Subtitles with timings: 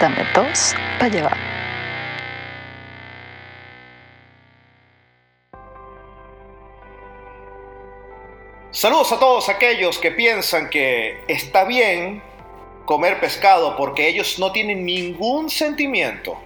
[0.00, 1.36] Dame dos para llevar.
[8.70, 12.22] Saludos a todos aquellos que piensan que está bien
[12.84, 16.38] comer pescado porque ellos no tienen ningún sentimiento.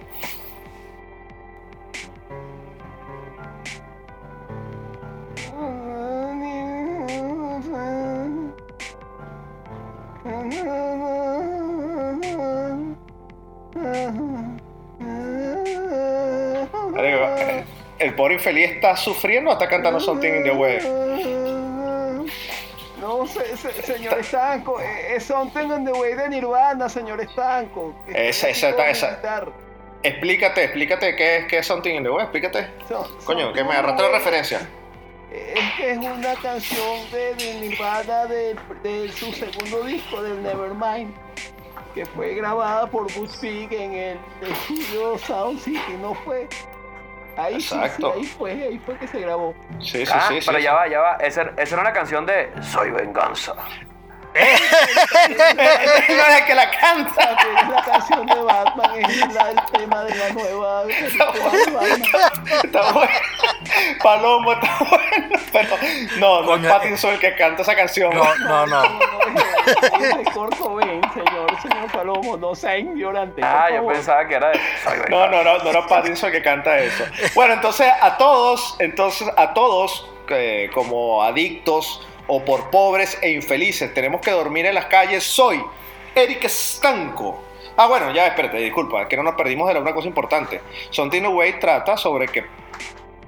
[18.43, 20.79] Infeliz está sufriendo o está cantando Something in the Way.
[22.99, 27.95] No, se- se- señor Estanco, eh, es Something in the Way de Nirvana, señor Estanco.
[28.07, 29.51] Esa- esa- esa- guitarra.
[30.03, 32.67] Explícate, explícate qué es, qué es Something in the Way, explícate.
[32.89, 34.59] So- Coño, que me agarraste la referencia.
[35.31, 41.13] Es que es una canción de, de Nirvana de, de su segundo disco, del Nevermind,
[41.95, 43.07] que fue grabada por
[43.41, 46.47] Vig en el estudio Sound City, ¿no fue?
[47.37, 48.13] Ahí sí, sí, Exacto.
[48.15, 49.53] ahí fue, ahí fue que se grabó.
[49.79, 50.39] Sí, sí, Ah, sí.
[50.45, 50.63] pero sí.
[50.63, 51.15] ya va, ya va.
[51.17, 53.55] Esa, esa era una canción de Soy Venganza.
[54.33, 57.37] No es el que la canta.
[57.69, 60.83] La canción de Batman, es la, el tema de la nueva.
[60.89, 61.25] Está
[62.91, 63.11] bueno.
[64.01, 65.39] Palomo está bueno.
[65.51, 65.77] Pero
[66.17, 68.15] no, no Coño, es Pattinson el que canta esa canción.
[68.15, 68.81] No, no, no.
[70.33, 73.41] Kurt Cobain, señor, señor Palomo, no sea ignorante.
[73.43, 74.59] Ah, yo pensaba que era de.
[75.09, 77.05] No, no, no, no era Pattinson el que canta eso.
[77.35, 83.93] Bueno, entonces a todos, entonces a todos, eh, como adictos o por pobres e infelices,
[83.93, 85.23] tenemos que dormir en las calles.
[85.23, 85.63] Soy
[86.15, 87.43] Eric Stanco.
[87.75, 90.61] Ah, bueno, ya, espérate, disculpa, que no nos perdimos de una cosa importante.
[90.91, 92.45] Something Away trata sobre que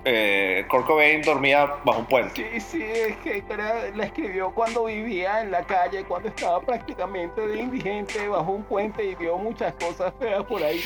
[0.05, 2.47] eh, Kurt Cobain dormía bajo un puente.
[2.53, 7.45] Sí, sí, es que era- la escribió cuando vivía en la calle, cuando estaba prácticamente
[7.47, 10.79] de indigente bajo un puente y vio muchas cosas feas por ahí.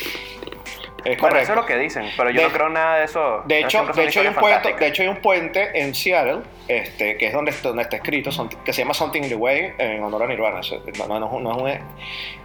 [1.06, 3.41] Es Bueno, eso es lo que dicen, pero yo De- no creo nada de eso.
[3.46, 7.16] De hecho, de, hecho hay un puente, de hecho hay un puente en Seattle, este,
[7.16, 8.29] que es donde, donde está escrito,
[8.66, 10.59] que se llama Something in the Way, en honor a Nirvana.
[10.97, 11.85] No, no, no, no es un-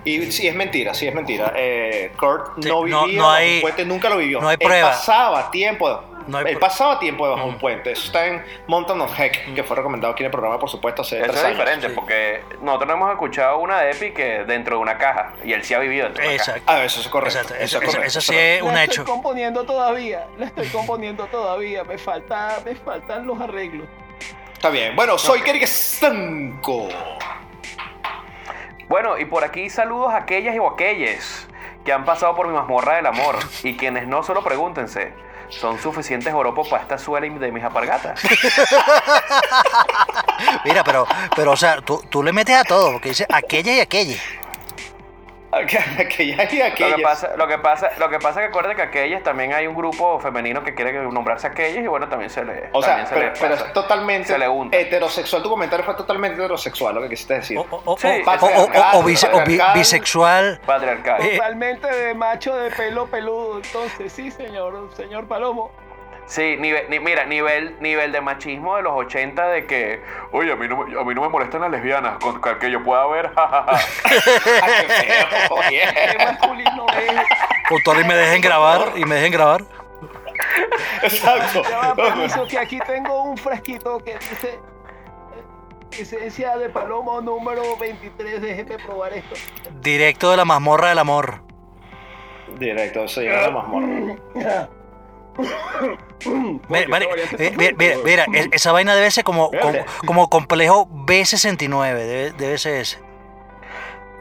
[0.05, 1.53] y sí, es mentira, sí es mentira.
[1.57, 4.41] Eh, Kurt no vivía no bajo hay- un puente, nunca lo vivió.
[4.41, 4.91] no hay Él prueba.
[4.91, 7.61] pasaba tiempo, No hay él pasaba tiempo debajo de un Mm.
[7.61, 7.93] puente.
[7.93, 11.03] Eso está en Mountain of Heck, que fue recomendado aquí en el programa, por supuesto,
[11.03, 11.59] hace Eso tres es años.
[11.59, 11.93] diferente, sí.
[11.95, 15.63] porque nosotros no hemos escuchado una de Epi que dentro de una caja, y él
[15.65, 16.51] sí ha vivido dentro de una caja.
[16.53, 16.73] Exacto.
[16.73, 17.39] Ah, eso es correcto.
[17.39, 18.07] Exacto, Eso, Eso, es eso- correcto.
[18.09, 19.01] eso eso sí es un la hecho.
[19.03, 23.87] estoy componiendo todavía, la estoy componiendo todavía, me falta, me faltan los arreglos.
[24.55, 24.97] Está bien.
[24.97, 26.89] Bueno, soy Eric Stanco.
[28.89, 31.47] Bueno, y por aquí saludos a aquellas y o aquellos
[31.85, 35.13] que han pasado por mi mazmorra del amor y quienes no solo pregúntense,
[35.61, 38.21] ¿son suficientes oropos para esta suela de mis apargatas?
[40.65, 43.81] Mira, pero, pero o sea, tú, tú le metes a todo, porque dice aquella y
[43.81, 44.17] aquella.
[45.55, 46.97] Aquella y Lo aquella.
[46.97, 49.67] que pasa, lo que pasa, lo que pasa es que acuérdense que aquellas también hay
[49.67, 53.17] un grupo femenino que quiere nombrarse aquellas y bueno, también se le O también sea,
[53.17, 54.77] se le pero, es totalmente Se le unta.
[54.77, 55.43] heterosexual.
[55.43, 57.59] Tu comentario fue totalmente heterosexual, lo que quisiste decir.
[57.59, 59.79] O, o- o- Sí, o- o- o- o bise- o bi- patriarcal.
[59.79, 60.61] bisexual.
[60.67, 61.23] patriarcal.
[61.23, 65.71] Eh, Totalmente de macho de pelo peludo, entonces sí, señor, señor Palomo.
[66.27, 70.03] Sí, nivel, ni- mira, nivel, nivel de machismo de los 80 de que,
[70.33, 72.71] oye, a mí no, me- a mí no me molestan las lesbianas, con con que
[72.71, 73.79] yo pueda ver, jajaja.
[74.09, 75.83] Qué feo, oye.
[76.17, 77.13] Qué masculino es.
[77.69, 79.65] Con todo y me dejen grabar, y me dejen grabar.
[81.03, 81.63] Exacto.
[81.95, 84.59] Permiso, que aquí tengo un fresquito que dice
[85.91, 88.41] esencia de palomo número 23.
[88.41, 89.35] Déjeme probar esto.
[89.81, 91.43] Directo de la mazmorra del amor.
[92.59, 94.69] Directo, eso llega a la mazmorra.
[96.27, 97.09] Mira, vale,
[97.57, 99.51] mira, mira, mira, es- esa vaina debe ser como,
[100.07, 102.99] como, complejo B69, debe, debe ser ese.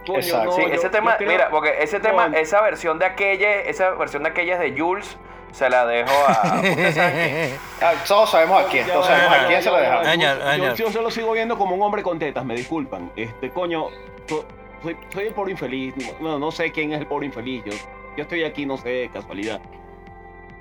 [0.06, 0.46] Coño, Exacto.
[0.46, 3.06] no, Sí, yo- ese yo tema, creo- mira, porque ese tema, No, esa versión de
[3.06, 5.18] aquella, esa versión de aquellas de Jules,
[5.52, 6.62] se la dejo a.
[7.82, 10.08] Ah, todos sabemos a quién, todos sabemos a quién se dejamos.
[10.08, 10.64] Año, yo- año.
[10.76, 13.12] Yo, yo se lo sigo viendo como un hombre con tetas, me disculpan.
[13.16, 13.88] Este, coño,
[14.28, 14.46] so-
[14.82, 15.94] soy, soy el pobre infeliz.
[16.20, 17.64] No, no sé quién es el pobre infeliz.
[17.66, 17.72] Yo,
[18.18, 19.62] yo estoy aquí, no sé, casualidad.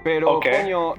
[0.04, 0.94] Pero, coño,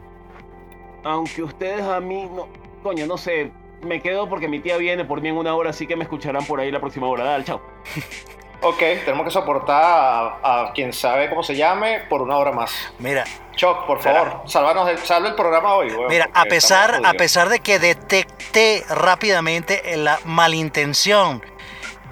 [1.03, 2.47] aunque ustedes a mí, no,
[2.81, 3.51] coño, no sé,
[3.81, 6.45] me quedo porque mi tía viene por mí en una hora, así que me escucharán
[6.45, 7.23] por ahí la próxima hora.
[7.25, 7.61] Dale, chao.
[8.65, 12.71] Ok, tenemos que soportar a, a quien sabe cómo se llame por una hora más.
[12.97, 13.25] Mira,
[13.57, 15.91] Choc, por favor, salvanos del, salve el programa hoy.
[15.91, 21.43] weón, mira, a pesar, a pesar de que detecté rápidamente la malintención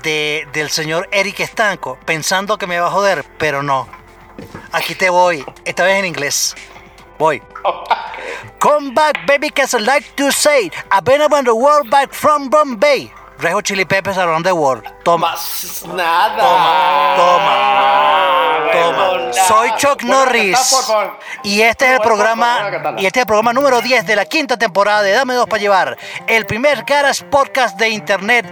[0.04, 3.88] de, del señor Eric Estanco, pensando que me va a joder, pero no.
[4.74, 6.56] Aquí te voy, esta vez en inglés.
[7.22, 7.40] Voy.
[8.58, 12.50] Come back, baby, cause I like to say, I've been around the world back from
[12.50, 13.12] Bombay.
[13.38, 14.84] Red Hot Chili Peppers Around the World.
[15.04, 15.36] Toma,
[15.96, 16.42] nada.
[16.42, 19.34] Toma, toma, toma.
[19.34, 20.58] Soy Chuck Norris.
[21.44, 24.58] Y este es el programa y este es el programa número 10 de la quinta
[24.58, 25.98] temporada de Dame dos para llevar.
[26.26, 28.48] El primer Caras podcast de internet.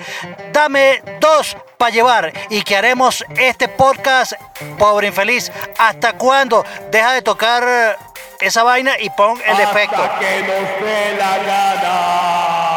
[0.54, 4.34] Dame dos para llevar y que haremos este podcast
[4.78, 5.52] pobre infeliz.
[5.78, 6.64] ¿Hasta cuándo?
[6.92, 7.98] Deja de tocar
[8.42, 10.02] esa vaina y pon el efecto.
[10.02, 12.70] Hasta que nos dé la gana.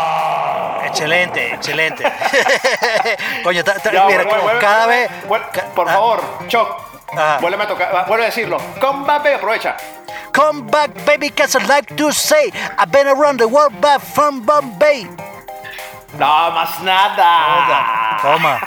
[0.86, 2.04] Excelente, excelente.
[3.44, 5.10] Coño, ta- ta- Ya, mira, vuelve, vuelve, cada vuelve, vez.
[5.74, 6.68] por ah, favor, Choc.
[7.40, 8.58] Vuelve a tocar, vuelve a decirlo.
[8.80, 9.76] Con Mbappé, aprovecha.
[10.34, 14.44] Come back, baby, cause I like to say I've been around the world back from
[14.46, 15.06] Bombay.
[16.18, 18.18] No, más nada.
[18.20, 18.60] Toma,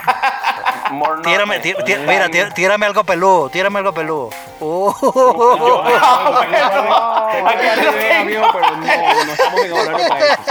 [0.91, 1.75] More tírame, nothing.
[1.75, 4.29] tí- tí- mira, tí- tírame algo peludo, tírame algo peludo.
[4.59, 4.89] Uh,
[7.47, 8.21] Aquí lo idea, tengo.
[8.21, 10.41] amigo, pero no, no estamos en horario para eso.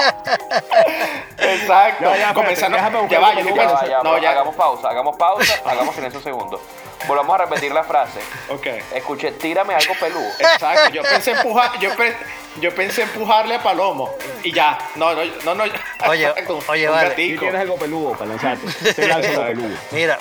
[1.39, 2.05] Exacto.
[2.05, 2.77] Ya, ya, Comenzando.
[3.09, 4.31] Ya va, yo Ya ya No, ya.
[4.31, 6.61] Hagamos pausa, hagamos pausa, hagamos silencio un segundo.
[7.07, 8.21] Volvamos a repetir la frase.
[8.49, 8.67] Ok.
[8.95, 10.29] Escuché, tírame algo peludo.
[10.39, 10.91] Exacto.
[10.91, 12.17] Yo pensé empujar, yo, pe-
[12.61, 14.79] yo pensé empujarle a Palomo y ya.
[14.97, 15.65] No, no, no, no.
[16.09, 17.09] Oye, Con- oye, con vale.
[17.11, 17.41] Gatico.
[17.41, 19.77] tienes algo peludo para lanzarte, te lanzo algo peludo.
[19.91, 20.19] mira,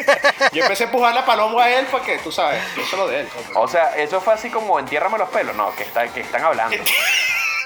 [0.52, 3.20] Yo empecé a empujarle a Palomo a él porque tú sabes, yo sé lo de
[3.20, 3.28] él.
[3.54, 5.54] O sea, eso fue así como entiérrame los pelos.
[5.56, 6.76] No, que, está, que están hablando.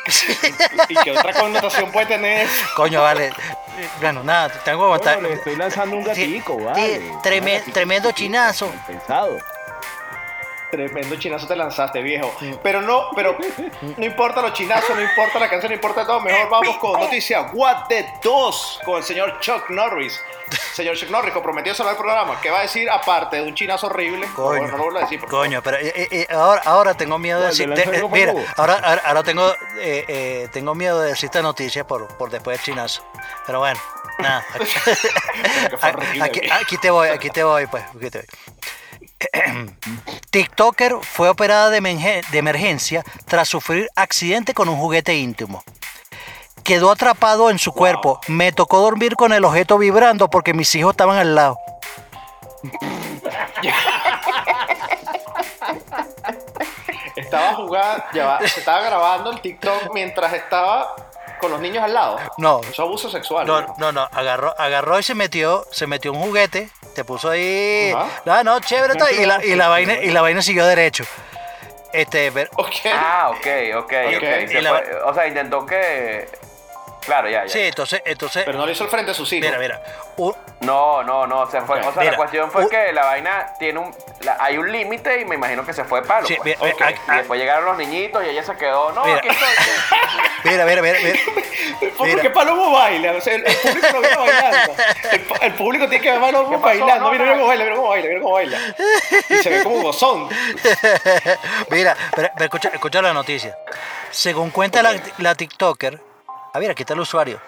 [0.89, 2.53] ¿Y qué otra connotación puede tener eso?
[2.77, 3.31] coño, vale.
[4.01, 5.15] Bueno, nada, tengo que aguantar.
[5.17, 7.13] Bueno, le estoy lanzando un Ti- gatico, ti- vale.
[7.23, 8.73] treme- tremendo chinazo.
[8.87, 9.37] Pensado.
[10.71, 12.35] Tremendo chinazo te lanzaste, viejo.
[12.63, 13.37] Pero no, pero
[13.97, 16.21] no importa los chinazos, no importa la canción, no importa todo.
[16.21, 20.21] Mejor vamos con noticias What the 2 con el señor Chuck Norris.
[20.75, 22.41] Señor Chuck Norris, comprometido a el programa.
[22.41, 24.27] ¿Qué va a decir aparte de un chinazo horrible?
[24.35, 25.45] Coño, Bueno, no lo vuelvo a decir, por favor.
[25.47, 27.69] coño, pero eh, eh, eh, ahora, ahora tengo miedo de ¿Cuál, decir.
[27.69, 29.55] del de- lanzo eh, algo mira, ahora, ahora, ahora tengo,
[30.53, 33.05] tengo miedo de decir esta noticia por, por después del chinazo.
[33.47, 33.81] Pero bueno,
[34.19, 34.45] nada.
[36.23, 37.85] aquí, aquí te voy, aquí te voy, pues.
[37.85, 38.27] Aquí te voy.
[40.31, 45.63] TikToker fue operada de, emergen- de emergencia tras sufrir accidente con un juguete íntimo.
[46.65, 48.21] Quedó atrapado en su cuerpo.
[48.27, 51.57] Me tocó dormir con el objeto vibrando porque mis hijos estaban al lado.
[57.17, 60.95] Estaba jugando, ya se estaba grabando el TikTok mientras estaba
[61.41, 62.19] con los niños al lado.
[62.39, 62.61] No.
[62.61, 63.47] Eso es abuso sexual.
[63.47, 63.75] No, viejo.
[63.79, 68.23] no, no, agarró, agarró y se metió, se metió un juguete, te puso ahí, Ajá.
[68.27, 71.05] ah, no, chévere, y la, y la vaina, y la vaina siguió derecho.
[71.93, 72.73] Este, pero- Ok.
[72.93, 73.47] Ah, ok,
[73.77, 74.17] ok, ok.
[74.17, 74.49] Ok.
[74.49, 76.29] Se Y la- fue- o sea, intentó que.
[77.07, 77.49] Claro, ya, ya.
[77.49, 79.47] sí, entonces, entonces, Pero no le hizo el frente a sus hijos.
[79.49, 79.81] mira, mira,
[80.17, 81.79] un- No, no, no, se fue.
[81.81, 81.87] Ok.
[81.89, 83.95] O sea, Mira, la cuestión fue u- que la vaina tiene un.
[84.21, 86.27] la- hay un límite y me imagino que se fue de palo.
[86.27, 86.59] sí, pues.
[86.61, 86.81] mira, ok.
[86.81, 88.93] mira, Y ah, después llegaron los niñitos y ella se quedó.
[88.93, 89.19] No, Mira.
[89.19, 89.49] aquí estoy.
[90.45, 91.19] mira, mira, mira, mira.
[91.97, 92.23] ¿Por Mira.
[92.23, 93.13] qué Palomo baila?
[93.13, 94.75] O sea, el, el público no viene bailando.
[95.13, 97.05] El, el público tiene que ver a Palomo bailando.
[97.05, 97.31] No, mira, no.
[97.31, 98.59] mira cómo baila, mira cómo baila, mira cómo baila.
[99.31, 100.29] Y se ve como gozón.
[101.71, 103.57] Mira, pero, pero escucha, escucha la noticia.
[104.11, 106.01] Según cuenta la, la TikToker,
[106.57, 107.41] a ver, aquí está el usuario.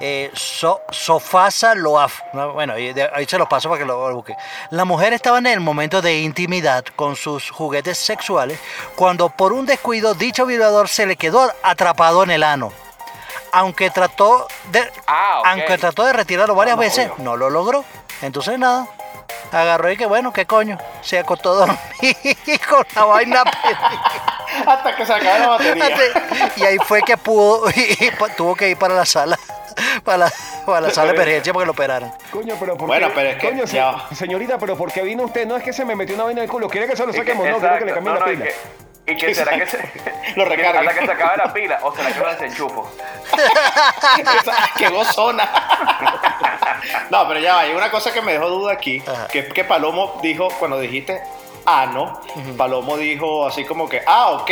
[0.00, 2.20] Eh, so- Sofasa Loaf.
[2.32, 4.36] No, Bueno, ahí, se los paso para que lo busquen.
[4.70, 8.60] La mujer estaba en el momento de intimidad con sus juguetes sexuales
[8.94, 12.72] cuando por un descuido dicho vibrador se le quedó atrapado en el ano.
[13.50, 17.24] Aunque trató de, Ah, aunque trató de retirarlo varias No, no, veces, obvio.
[17.24, 17.84] no lo logró.
[18.22, 18.86] Entonces nada,
[19.52, 21.78] agarró y que bueno, qué coño, se acostó a dormir
[22.68, 23.42] con la vaina
[24.66, 25.88] Hasta que se acabe la batería.
[26.56, 29.38] y ahí fue que pudo y tuvo que ir para la sala
[30.02, 30.32] para la,
[30.66, 32.10] para la sala de emergencia porque lo operaron.
[32.32, 33.12] Coño, pero ¿por Bueno, qué?
[33.14, 34.08] pero es que Coño, se- ya va.
[34.12, 35.46] señorita, pero ¿por qué vino usted?
[35.46, 36.68] No es que se me metió una vaina en el culo.
[36.68, 37.46] ¿Quiere que se lo que- saquemos?
[37.48, 38.44] No, quiero que le exacto, cambie no, la no, pila.
[38.46, 39.78] que- Y que será que se.
[40.36, 40.86] Lo recargue.
[40.86, 41.78] Hasta que se acabe la pila.
[41.82, 42.92] O será que lo desenchufo.
[44.76, 45.48] ¡Qué gozona!
[47.10, 49.26] No, pero ya va, hay una cosa que me dejó duda aquí, Ajá.
[49.26, 51.20] que es que Palomo dijo, cuando dijiste
[51.68, 52.20] ah, no,
[52.56, 54.50] Palomo dijo así como que, ah, ok.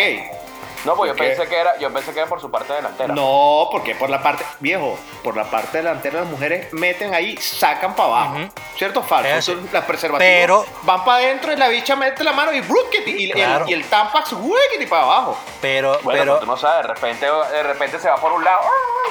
[0.87, 3.13] No, pues yo pensé que era, yo pensé que era por su parte delantera.
[3.15, 7.95] No, porque por la parte, viejo, por la parte delantera las mujeres meten ahí, sacan
[7.97, 8.35] para abajo.
[8.37, 8.49] Ujú.
[8.79, 9.29] ¿Cierto o falso?
[9.29, 9.49] Es.
[9.49, 13.11] Entonces, las preservativas Pero- van para adentro y la bicha mete la mano y ¡bruquiti!
[13.11, 13.65] y, y Claro.
[13.65, 14.87] el, y el Tampax ¡wuquiti!
[14.89, 15.37] para abajo.
[15.61, 18.45] Pero, Bueno, pero, pero tú no sabes, de repente, de repente se va por un
[18.45, 18.61] lado.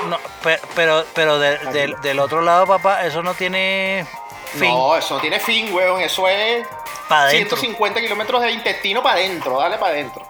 [0.08, 4.05] no, pe- pero, pero, de- del- del otro lado, papá, eso no tiene
[4.53, 6.00] fin No, eso no tiene fin, weón.
[6.01, 6.65] Eso es
[7.10, 7.58] para adentro.
[7.58, 9.60] 150 kilómetros de intestino para adentro.
[9.60, 10.25] Dale para adentro.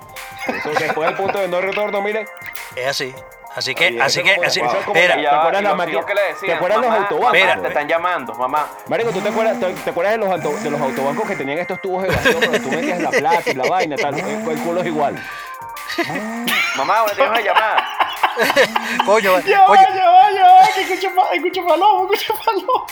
[0.47, 2.25] Eso después del punto de no retorno, mire.
[2.75, 3.13] Es así.
[3.55, 6.97] Así que, Oye, así que, así, eso es como- mira, Y ¿te acuerdas los que
[6.97, 7.61] ¿Te autobancos, güey?
[7.61, 8.67] te están llamando, mamá.
[8.87, 11.59] Marico, ¿tú te acuerdas, te, te acuerdas de, los auto- de los autobancos que tenían
[11.59, 14.19] estos tubos de vacío donde tú metías la plata y la vaina y tal?
[14.19, 15.15] El, el culo es igual.
[16.75, 17.87] Mamá, ¿dónde tienes una llamada?
[19.05, 22.87] coño, Ya va, coño, ya va, ya va, que escucho, escucho palomo, escucho palomo.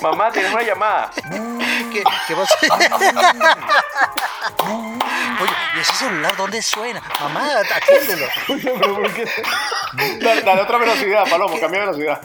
[0.00, 1.10] Mamá, tienes una llamada.
[1.92, 2.54] ¿Qué, qué pasa?
[5.40, 7.02] Oye, ¿y ese celular dónde suena?
[7.20, 8.26] Mamá, atiéndelo.
[8.46, 9.24] Pero ¿por qué?
[10.20, 12.20] Dale, dale otra velocidad, palomo, cambia de velocidad.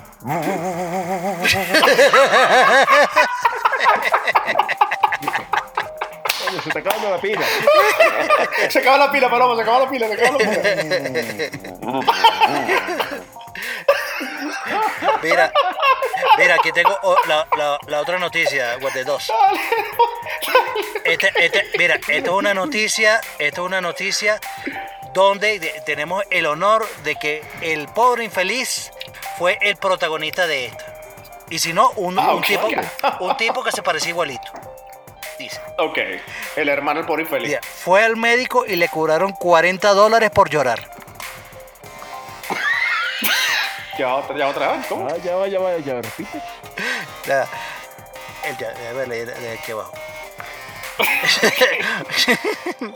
[6.62, 7.46] Se está acabando la pila.
[8.70, 11.60] Se acaba la pila, palomo, se acaba la pila, se acaba la pila.
[15.24, 15.52] Mira,
[16.38, 16.98] mira, aquí tengo
[17.28, 19.32] la, la- la otra noticia, the dos.
[21.04, 24.40] Este, este, mira, esto es una noticia, esto es una noticia
[25.14, 28.92] donde de- tenemos el honor de que el pobre infeliz
[29.38, 30.84] fue el protagonista de esto.
[31.50, 32.68] Y si no, un, Ah, un tipo,
[33.20, 34.52] un tipo que se parecía igualito.
[35.38, 35.60] Dice.
[35.78, 35.98] Ok,
[36.56, 37.48] el hermano el pobre infeliz.
[37.50, 40.90] Mira, fue al médico y le cobraron 40 dólares por llorar.
[44.02, 45.08] Ya otra, ya otra vez, ¿cómo?
[45.08, 46.42] Ah, ya va, ya va, ya va, repite.
[47.28, 47.48] Ya,
[48.44, 49.94] el, ya, déjame leer de aquí abajo.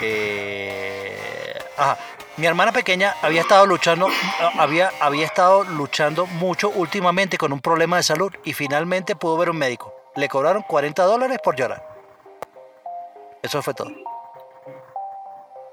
[0.00, 1.96] Eh, ajá.
[2.36, 4.08] Mi hermana pequeña había estado luchando,
[4.58, 9.48] había, había estado luchando mucho últimamente con un problema de salud y finalmente pudo ver
[9.48, 9.94] un médico.
[10.16, 11.82] Le cobraron 40 dólares por llorar.
[13.42, 13.90] Eso fue todo.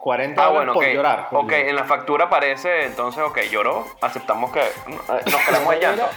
[0.04, 0.90] 40 Ah, dólares bueno, por ok.
[0.92, 1.28] llorar.
[1.32, 3.88] Ok, en la factura aparece, entonces, ok, lloró.
[4.02, 4.60] Aceptamos que
[5.32, 6.10] nos quedamos de llanto.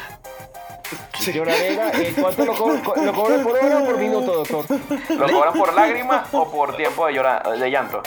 [1.32, 4.64] Lloradera, eh, ¿cuánto lo, co lo cobran por hora o por minuto, doctor?
[5.10, 8.02] ¿Lo cobran por lágrimas o por tiempo de, llora- de llanto?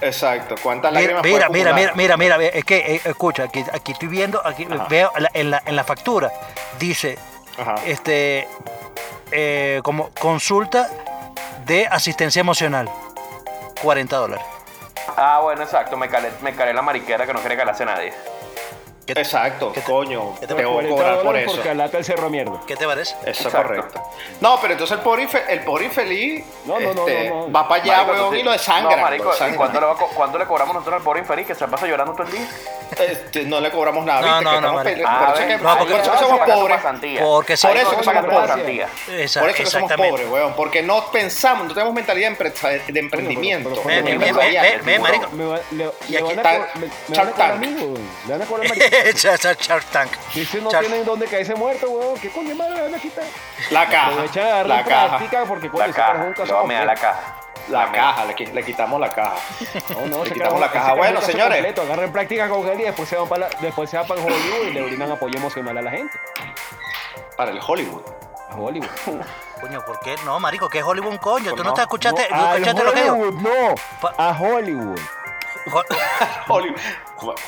[0.00, 3.90] Exacto, ¿cuántas lágrimas mira, puede mira, mira, mira, mira, es que, eh, escucha, aquí, aquí
[3.92, 4.86] estoy viendo, aquí Ajá.
[4.88, 6.32] veo la- en, la, en la factura,
[6.78, 7.18] dice,
[7.58, 7.74] Ajá.
[7.86, 8.46] este,
[9.32, 10.88] eh, como consulta
[11.66, 12.88] de asistencia emocional,
[13.82, 14.44] 40 dólares.
[15.16, 15.96] Ah, bueno, exacto.
[15.96, 18.12] Me calé, me calé la mariquera que no quiere calarse nadie.
[19.08, 21.50] ¿Qué te- Exacto, ¿Qué te- coño, qué te te- voy a 40 cobrar por eso.
[21.54, 22.60] Porque alata el cerro a mierda.
[22.66, 23.16] ¿Qué te parece?
[23.24, 24.02] Eso es correcto.
[24.42, 27.52] No, pero entonces el pobre, infe- el pobre infeliz No, no, no, este, no, no.
[27.52, 28.96] va para allá, Marico, weón, y lo desangran.
[28.98, 29.56] No, marico, lo ¿y desangran.
[29.56, 32.46] cuánto le, va cobramos nosotros al pobre infeliz que se pasa llorando todo el día?
[32.98, 34.44] Este, no le cobramos nada, No, ¿viste?
[34.44, 36.38] no, Que no, Ah, por eso ven, es que, no, porque- por eso que somos
[36.40, 36.80] pobres.
[37.20, 37.56] Porque.
[37.56, 38.50] Por eso que somos pobres.
[39.38, 43.00] Por eso que somos pobres, weón, porque no pensamos, no tenemos mentalidad de, empre- de
[43.00, 43.70] emprendimiento.
[44.84, 45.28] Ve, marico.
[45.32, 45.60] Me, van
[47.28, 48.08] a cobrar a mí, weón.
[48.26, 48.86] Le van a cobrar marico.
[48.86, 50.10] Esa- esa Shark Tank.
[50.32, 53.24] Si no tienen dónde caerse muerto, weón, ¿qué coño madre le van a quitar?
[53.70, 56.22] La caja, la caja, práctica porque coño, La carajo caja.
[56.22, 57.34] es un Le caso voy a mear la caja.
[57.68, 59.36] la caja, le, qui- le quitamos la caja.
[59.90, 60.94] No, no, Le quitamos la caja.
[60.94, 61.58] Bueno, señores.
[61.58, 61.82] completo.
[61.82, 64.26] Agarren práctica con él y después se van para, la- después se van para el
[64.26, 66.18] Hollywood y le brindan apoyo emocional a la gente.
[67.36, 68.02] Para el Hollywood.
[68.50, 68.88] A Hollywood.
[69.60, 70.14] Coño, ¿por qué?
[70.24, 71.50] No, marico, ¿qué es Hollywood coño?
[71.54, 73.14] ¿Tú no, no, te escuchaste, No, no escuchaste lo que digo?
[73.16, 73.74] Hollywood, no.
[74.16, 75.00] A Hollywood.
[76.48, 76.76] Hollywood.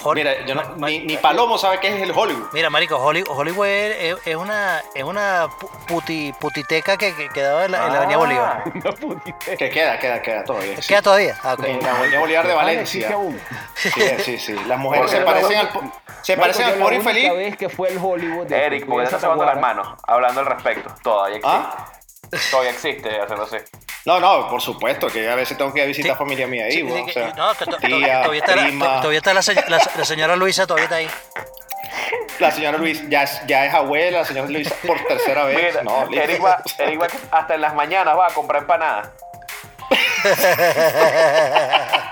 [0.03, 2.49] Hol- Mira, yo no- ni, ni Palomo sabe qué es el Hollywood.
[2.53, 7.65] Mira, marico, Holly- Hollywood es, es una, es una pu- puti, putiteca que, que quedaba
[7.67, 8.19] en la, en la Avenida Ah.
[8.19, 8.65] Bolívar.
[9.03, 9.23] Una.
[9.57, 10.77] Que queda, queda, queda todavía.
[10.87, 11.37] ¿Queda todavía?
[11.45, 11.57] Ah.
[11.65, 12.81] En la Avenida Bolívar de Ah, Valencia.
[12.83, 13.41] existe aún.
[13.77, 13.91] Sí,
[14.25, 14.55] sí, sí.
[14.67, 15.71] Las mujeres se parecen al,
[16.23, 17.33] se parecen al pobre infeliz.
[17.33, 20.47] vez que fue el Hollywood de Eric, porque te estás lavando las manos, hablando al
[20.47, 20.93] respecto.
[21.03, 21.59] Todavía existe.
[21.63, 21.87] ¿Ah?
[22.51, 23.57] Todavía existe, hacerlo así.
[24.07, 26.19] No, no, por supuesto, que a veces tengo que ir a visitar Sí.
[26.19, 28.41] familia mía ahí, Sí, weón, sí, o que- sea, no, que to- to- tía, todavía
[28.45, 31.09] está, prima, to- todavía está la, la- la señora Luisa, todavía está ahí.
[32.39, 35.57] la señora Luis ya es, ya es abuela, la señora Luisa por tercera vez.
[35.57, 36.25] Mira, no, listo.
[36.25, 37.09] Eric, va, Eric va
[37.39, 39.09] hasta en las mañanas va a comprar empanadas.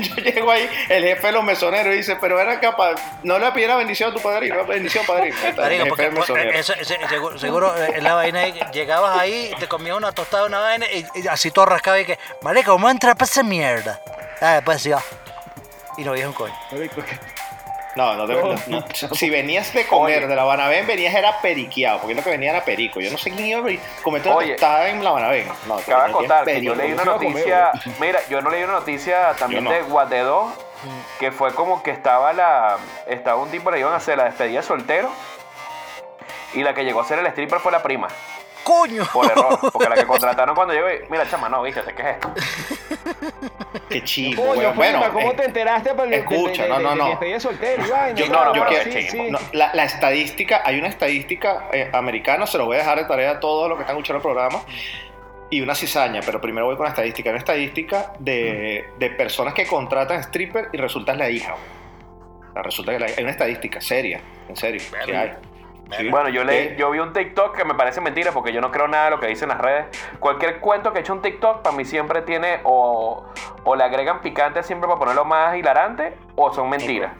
[0.02, 3.76] Yo llego ahí, el jefe de los mesoneros dice, pero era capaz, no le pidiera
[3.76, 5.36] bendición a tu padrino, bendición padrino.
[5.84, 10.46] Jefe porque eso- ese- seguro, seguro eh, la vaina llegabas ahí, te comías una tostada,
[10.46, 13.42] una vaina, y, y así todo rascado y que, marico, vamos a entrar para esa
[13.42, 14.00] mierda.
[14.40, 14.98] Ah, pues ya.
[15.96, 16.54] Y no veías un coño.
[17.98, 18.60] No, no, de verdad.
[18.68, 18.84] no.
[19.16, 22.64] Si venías de comer de la Banabén, venías era periqueado, porque lo que venía era
[22.64, 23.00] perico.
[23.00, 24.52] Yo no sé quién iba a comer Oye.
[24.52, 25.48] tostada en la Banabén.
[25.66, 26.74] No, acotar que perico.
[26.74, 30.52] yo leí una noticia, mira, yo no leí una noticia también de Guatedo,
[31.18, 32.76] que fue como que estaba la,
[33.08, 35.10] estaba un tipo, le iban a hacer la despedida de soltero,
[36.54, 38.06] y la que llegó a ser el stripper fue la prima,
[38.68, 39.04] ¡Coño!
[39.12, 42.08] por error, porque la que contrataron cuando llegó, y, mira, chama, no, fíjate, ¿qué es
[42.16, 42.32] esto?
[43.88, 44.74] Qué chivo, Coño.
[44.74, 47.08] Bueno, prima, ¿cómo eh, te enteraste para escucha, no, no, no.
[47.08, 47.82] despedida de soltero?
[48.14, 52.58] Yo, No, no, yo quiero- no, la, la estadística, hay una estadística eh, americana, se
[52.58, 54.60] lo voy a dejar de tarea a todos los que están escuchando el programa,
[55.50, 57.30] y una cizaña, pero primero voy con la estadística.
[57.30, 61.52] Hay una estadística de, de personas que contratan stripper y resulta es la hija.
[61.52, 62.50] güey.
[62.50, 65.32] O sea, resulta que la- hay una estadística seria, en serio, que hay.
[65.96, 66.10] Sí.
[66.10, 68.88] Bueno, yo leí, yo vi un TikTok que me parece mentira porque yo no creo
[68.88, 69.86] nada de lo que dicen las redes.
[70.20, 73.24] Cualquier cuento que he hecho un TikTok para mí siempre tiene o,
[73.64, 77.12] o le agregan picante siempre para ponerlo más hilarante o son mentiras.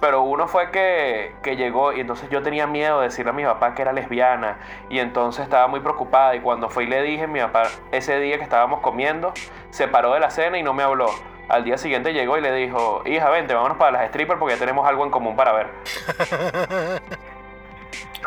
[0.00, 3.44] Pero uno fue que, que llegó y entonces yo tenía miedo de decirle a mi
[3.44, 4.58] papá que era lesbiana
[4.90, 8.36] y entonces estaba muy preocupada y cuando fui y le dije, mi papá ese día
[8.36, 9.32] que estábamos comiendo
[9.70, 11.06] se paró de la cena y no me habló.
[11.48, 14.58] Al día siguiente llegó y le dijo, hija, vente, vámonos para las strippers porque ya
[14.58, 15.68] tenemos algo en común para ver.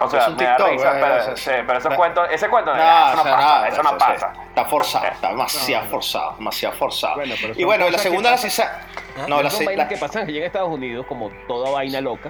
[0.02, 1.98] O sea, Es un me da TikTok, risa, güey, pero, sea, sí, pero esos no.
[1.98, 2.86] cuentos, ese cuento No, eso
[3.16, 4.34] no o sea, pasa, nada, eso no o sea, pasa.
[4.48, 7.16] Está forzado, está demasiado forzado, demasiado forzado.
[7.16, 8.50] Bueno, y bueno, la que segunda, la pasan.
[8.50, 8.82] cisa-
[9.18, 9.26] ¿Ah?
[9.28, 12.30] No, la, se- vainas la- que allí en Estados Unidos como toda vaina loca.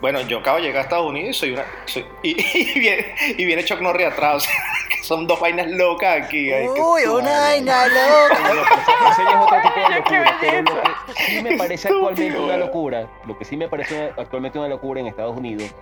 [0.00, 1.64] Bueno, yo acabo de llegar a Estados Unidos y soy una.
[1.86, 2.36] soy- y,
[2.76, 4.48] y viene, y viene Chuck Norris atrás.
[4.88, 6.52] que son dos vainas locas aquí.
[6.52, 8.38] ay, que- Uy, una vaina loca.
[9.10, 10.36] Ese- es otro tipo de locura.
[10.40, 14.58] Pero lo que sí me parece actualmente una locura, lo que sí me parece actualmente
[14.60, 15.74] una locura en Estados Unidos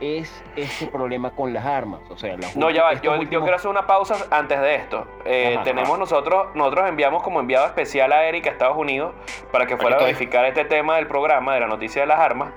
[0.00, 2.00] es este problema con las armas.
[2.10, 4.74] O sea, las No, ya va, yo, yo últimos- quiero hacer una pausa antes de
[4.76, 5.06] esto.
[5.24, 5.98] Eh, Ajá, tenemos ajá.
[5.98, 9.14] nosotros, nosotros enviamos como enviado especial a Eric a Estados Unidos
[9.52, 12.52] para que fuera a verificar este tema del programa, de la noticia de las armas.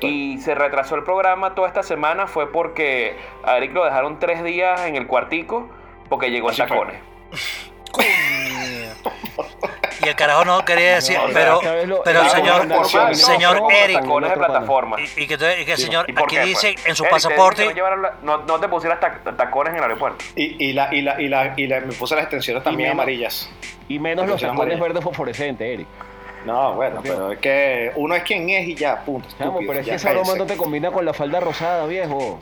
[0.00, 4.42] Y se retrasó el programa toda esta semana fue porque a Eric lo dejaron tres
[4.42, 5.68] días en el cuartico
[6.08, 7.00] porque llegó en tacones.
[10.04, 11.60] Y el carajo no quería decir, No, pero,
[12.04, 14.96] pero vez señor, normal, señor no, Eric, de plataforma.
[15.00, 16.86] y, y que, y que el señor ¿Y aquí qué, dice pues?
[16.86, 19.76] en su Eric, te pasaporte, No, llevaran la- no, no te pusieras tac- tacones en
[19.78, 20.24] el aeropuerto.
[20.36, 23.02] Y, y, la, y, la, y, la, y la- me puse las extensiones también menos-
[23.02, 23.50] amarillas.
[23.88, 25.86] Y menos los tacones verdes fosforescentes, Eric.
[26.44, 29.28] No, bueno, pero es que uno es quien es y ya, punto.
[29.38, 32.38] Chamo, estúpido, pero es que esa broma no te combina con la falda rosada, viejo.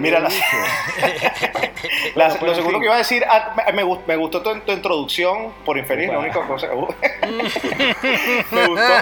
[0.00, 0.28] Mira, la-
[2.14, 2.80] Bueno, lo en segundo fin.
[2.80, 6.08] que iba a decir, ah, me, me gust- me gustó tu, tu introducción, por infeliz,
[6.10, 6.66] la única cosa.
[8.50, 8.94] me gustó,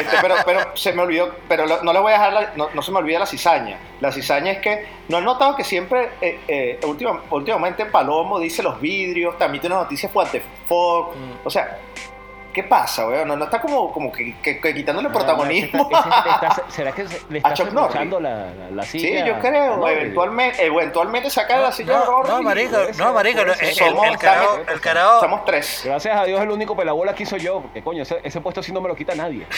[0.00, 2.68] este, pero, pero se me olvidó, pero lo- no le voy a dejar, la- no,
[2.74, 3.78] no se me olvida la cizaña.
[4.00, 8.62] La cizaña es que, ¿no han notado que siempre, eh, eh, última- últimamente Palomo dice
[8.62, 11.46] los vidrios, también tiene noticias what the fuck, Mm.
[11.46, 11.78] o sea,
[12.60, 13.28] ¿qué pasa, weón?
[13.28, 15.88] No, no está como, como que, que- que quitándole Ah, protagonismo.
[15.92, 19.26] está- está- ¿Será que le está escuchando la, la, la Sí, silla?
[19.26, 19.96] yo a creo, Norris?
[19.98, 22.30] eventualmente, eventualmente sacar la silla de no, Norris.
[22.32, 25.82] no, marico, no, marico, no, el, el, Somos- el carajo, el carajo, Estamos tres.
[25.84, 28.72] Gracias a Dios el único pelabola que soy yo, porque coño, ese, ese puesto sí
[28.72, 29.46] no me lo quita nadie.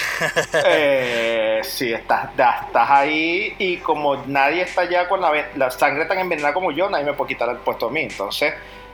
[0.64, 6.18] Eh, sí, estás, estás ahí y como nadie está ya con la, la sangre tan
[6.18, 8.02] envenenada como yo, nadie me puede quitar el puesto a mí.
[8.02, 8.52] Entonces,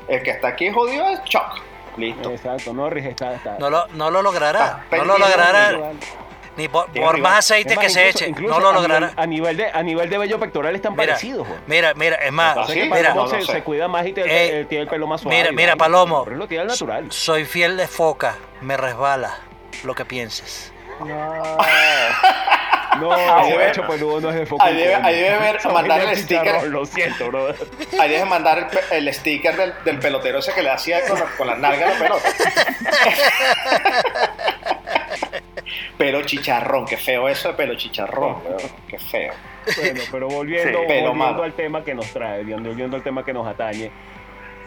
[0.09, 1.61] el que está aquí jodido es Chuck.
[1.97, 2.31] Listo.
[2.31, 3.35] Exacto, Norris está...
[3.35, 5.73] está no lo, no lo logrará, Está no lo logrará,
[6.57, 9.13] ni por, más aceite más, que se eche, incluso no lo a nivel- logrará.
[9.17, 11.61] A nivel, de, a nivel de vello pectoral están Mira, parecidos, güey.
[11.67, 14.89] mira, mira, es más, mira, Palomo no, se, cuida más y te- Eh, tiene el
[14.89, 15.37] pelo más suave.
[15.37, 15.77] mira, mira.
[15.77, 16.25] Palomo.
[16.31, 17.13] Lo tiene al natural.
[17.13, 19.39] soy fiel de foca, me resbala
[19.85, 20.73] lo que pienses.
[21.01, 21.57] No,
[23.13, 23.71] Ah, ese bueno.
[23.71, 24.63] pecho peludo no es de foco.
[24.65, 26.65] Ahí debe- ahí debe ver- mandar el sticker.
[26.69, 27.49] Lo siento, bro.
[28.01, 31.47] Ahí dejes mandar el, el sticker del, del pelotero ese que le hacía con, con
[31.47, 32.29] las nalgas a la pelota.
[35.99, 39.33] Pelo chicharrón, qué feo eso de pelo chicharrón, weón, qué feo.
[39.77, 41.43] Bueno, pero volviendo, Sí, pero volviendo malo.
[41.43, 43.91] al tema que nos trae, volviendo al tema que nos atañe.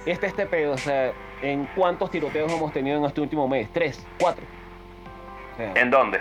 [0.05, 1.11] Este este pedo, o sea,
[1.41, 3.69] ¿en cuántos tiroteos hemos tenido en este último mes?
[3.71, 4.05] ¿Tres?
[4.19, 4.43] ¿Cuatro?
[5.53, 6.19] O sea, ¿En dónde?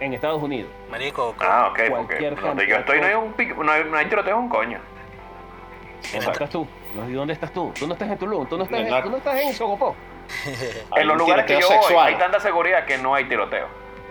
[0.00, 0.70] En Estados Unidos.
[0.90, 3.34] Marico, Ah, ok, porque Cualquier donde yo estoy no hay un
[3.66, 4.78] no hay, no hay tiroteo un coño.
[6.12, 6.66] ¿Dónde estás tú?
[6.94, 7.72] No, ¿Y dónde estás tú?
[7.78, 9.96] Tú no estás en Tulum, tú no estás, en, tú no estás en Sogopó.
[10.96, 12.06] En los lugares que yo tiroteo voy sexual.
[12.08, 13.66] hay tanta seguridad que no hay tiroteo.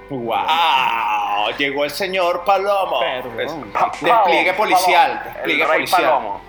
[0.09, 1.51] ¡Wow!
[1.57, 2.99] Llegó el señor Palomo.
[2.99, 3.71] Perdón.
[4.01, 6.01] Despliegue policial, Palomo, despliegue el rey policial.
[6.03, 6.41] Palomo.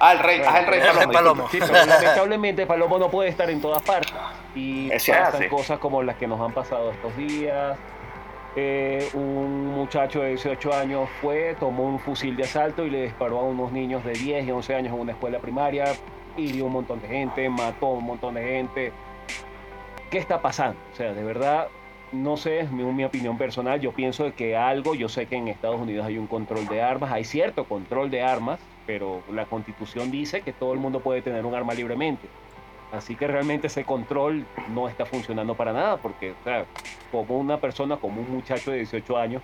[0.00, 1.12] Ah, el rey, ah, el rey El rey Palomo.
[1.12, 1.48] Palomo.
[1.50, 4.12] Sí, pero lamentablemente Palomo no puede estar en todas partes.
[4.54, 5.48] Y Es pasan Sí.
[5.48, 7.76] cosas como las que nos han pasado estos días.
[8.54, 13.40] Eh, un muchacho de 18 años fue, tomó un fusil de asalto y le disparó
[13.40, 15.86] a unos niños de 10 y 11 años en una escuela primaria,
[16.36, 18.92] hirió un montón de gente, mató a un montón de gente.
[20.10, 20.78] ¿Qué está pasando?
[20.92, 21.68] O sea, de verdad,
[22.12, 23.80] no sé, es mi, mi opinión personal.
[23.80, 27.10] Yo pienso que algo, yo sé que en Estados Unidos hay un control de armas,
[27.10, 31.46] hay cierto control de armas, pero la constitución dice que todo el mundo puede tener
[31.46, 32.28] un arma libremente.
[32.92, 36.34] Así que realmente ese control no está funcionando para nada, porque
[37.10, 39.42] como una persona, como un muchacho de 18 años,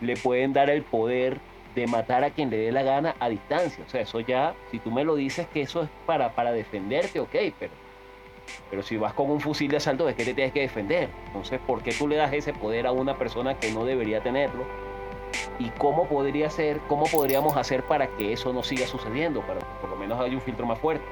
[0.00, 1.38] le pueden dar el poder
[1.74, 3.84] de matar a quien le dé la gana a distancia.
[3.86, 7.20] O sea, eso ya, si tú me lo dices que eso es para, para defenderte,
[7.20, 7.72] ok, pero,
[8.70, 11.10] pero si vas con un fusil de asalto, es que te tienes que defender.
[11.26, 14.64] Entonces, ¿por qué tú le das ese poder a una persona que no debería tenerlo?
[15.58, 19.42] ¿Y cómo podría ser, cómo podríamos hacer para que eso no siga sucediendo?
[19.42, 21.04] Para que por lo menos haya un filtro más fuerte.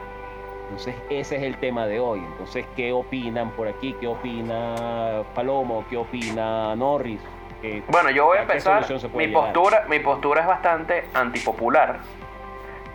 [0.69, 2.19] Entonces, ese es el tema de hoy.
[2.21, 3.95] Entonces, ¿qué opinan por aquí?
[3.99, 5.85] ¿Qué opina Palomo?
[5.89, 7.21] ¿Qué opina Norris?
[7.63, 8.85] ¿Qué- Bueno, yo voy a ¿A qué empezar.
[9.15, 9.45] Mi llegar?
[9.45, 11.99] postura, mi postura es bastante antipopular,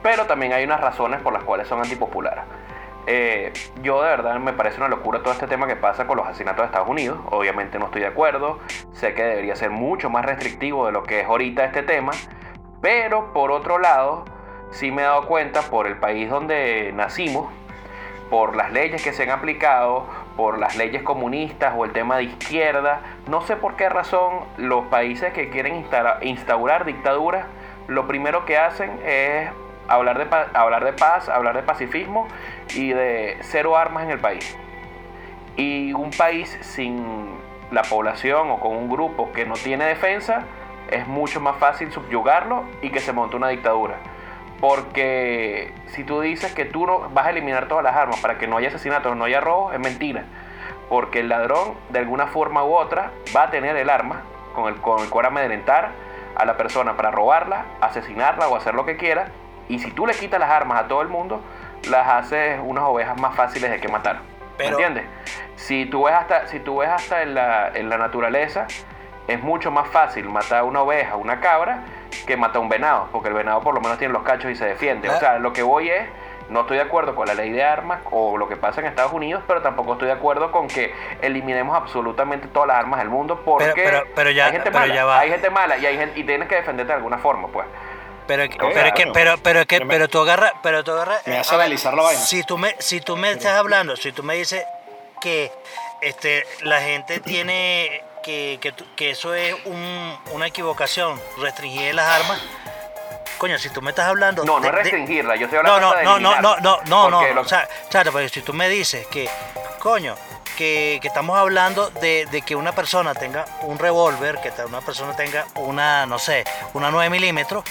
[0.04, 2.44] pero también hay unas razones por las cuales son antipopulares.
[3.06, 6.26] Eh, yo de verdad me parece una locura todo este tema que pasa con los
[6.28, 7.18] asesinatos de Estados Unidos.
[7.32, 8.60] Obviamente no estoy de acuerdo.
[8.94, 12.12] Sé que debería ser mucho más restrictivo de lo que es ahorita este tema.
[12.82, 14.24] Pero por otro lado,
[14.72, 17.52] sí me he dado cuenta por el país donde nacimos,
[18.34, 22.24] por las leyes que se han aplicado, por las leyes comunistas o el tema de
[22.24, 23.02] izquierda.
[23.28, 25.86] No sé por qué razón los países que quieren
[26.24, 27.46] instaurar dictaduras,
[27.88, 29.52] lo primero que hacen es
[29.88, 32.28] hablar de, hablar de paz, hablar de pacifismo
[32.74, 34.58] y de cero armas en el país.
[35.56, 37.38] Y un país sin
[37.70, 40.46] la población o con un grupo que no tiene defensa,
[40.90, 44.00] es mucho más fácil subyugarlo y que se monte una dictadura.
[44.64, 48.48] Porque si tú dices que tú no vas a eliminar todas las armas para que
[48.48, 50.24] no haya asesinatos, no haya robos, es mentira.
[50.88, 54.22] Porque el ladrón, de alguna forma u otra, va a tener el arma
[54.56, 55.90] con el, con el cual amedrentar
[56.38, 59.28] a la persona para robarla, asesinarla o hacer lo que quiera.
[59.68, 61.42] Y si tú le quitas las armas a todo el mundo,
[61.90, 64.20] las haces unas ovejas más fáciles de que matar.
[64.58, 65.04] ¿Me entiendes?
[65.58, 68.68] Si tú ves hasta, si tú ves hasta en, la, en la naturaleza,
[69.28, 71.84] es mucho más fácil matar una oveja, una cabra,
[72.28, 74.66] que matar un venado, porque el venado por lo menos tiene los cachos y se
[74.66, 75.10] defiende.
[75.10, 75.14] Ah.
[75.16, 76.04] O sea, lo que voy es,
[76.50, 79.14] no estoy de acuerdo con la ley de armas o lo que pasa en Estados
[79.14, 83.42] Unidos, pero tampoco estoy de acuerdo con que eliminemos absolutamente todas las armas del mundo,
[83.46, 85.20] porque pero- pero ya- hay gente pero mala, ya va.
[85.20, 87.66] hay gente mala y hay gente, y tienes que defenderte de alguna forma, pues.
[88.28, 91.26] Pero, pero, es que, pero, pero, es que, Me- pero tú agarras, pero tú agarras.
[91.28, 92.22] Me eh, hace a ver, analizar la vaina.
[92.22, 94.64] Si tú me, si tú me estás hablando, si tú me dices
[95.20, 95.52] que
[96.02, 102.40] este, la gente tiene que, que, que eso es un- una equivocación, restringir las armas.
[103.38, 104.44] Coño, si tú me estás hablando.
[104.46, 106.58] No, no de- es de- restringirla, yo estoy no, hablando no, de no, no, no,
[106.62, 107.20] no, no, no.
[107.20, 109.30] Porque lo- O sea, chato, pero si tú me dices que,
[109.80, 110.16] coño,
[110.58, 115.16] que, que estamos hablando de, de que una persona tenga un revólver, que una persona
[115.16, 117.64] tenga una, no sé, una 9 milímetros,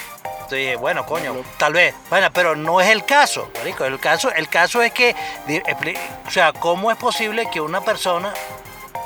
[0.42, 4.48] entonces, bueno, coño, tal vez, bueno, pero no es el caso, marico, el caso, el
[4.48, 5.14] caso es que,
[6.26, 8.34] o sea, ¿cómo es posible que una persona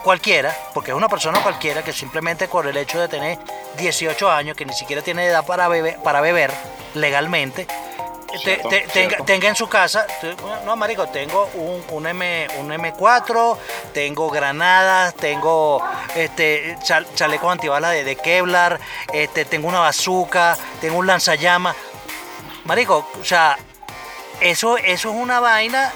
[0.06, 3.38] cualquiera, porque es una persona cualquiera que simplemente por el hecho de tener
[3.76, 6.52] 18 años, que ni siquiera tiene edad para beber, para beber
[6.94, 10.06] legalmente, te- Cierto, te- tenga, tenga en su casa,
[10.64, 13.56] no marico, tengo un, un, M, un M4,
[13.92, 15.82] tengo granadas, tengo
[16.14, 18.78] este chal- chalecos antibalas de, de Kevlar,
[19.12, 21.74] este, tengo una bazooka, tengo un lanzallamas.
[22.64, 23.56] Marico, o sea,
[24.40, 25.92] eso, eso es una vaina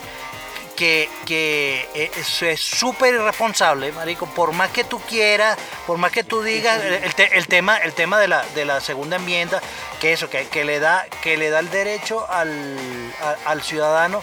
[0.80, 4.24] que, que es es súper irresponsable, marico.
[4.24, 7.76] Por más que tú quieras, por más que tú digas, el, el te- el tema,
[7.76, 9.60] el tema de la, de la segunda enmienda,
[10.00, 12.78] que eso, que, que le da, que le da el derecho al,
[13.22, 14.22] a- al ciudadano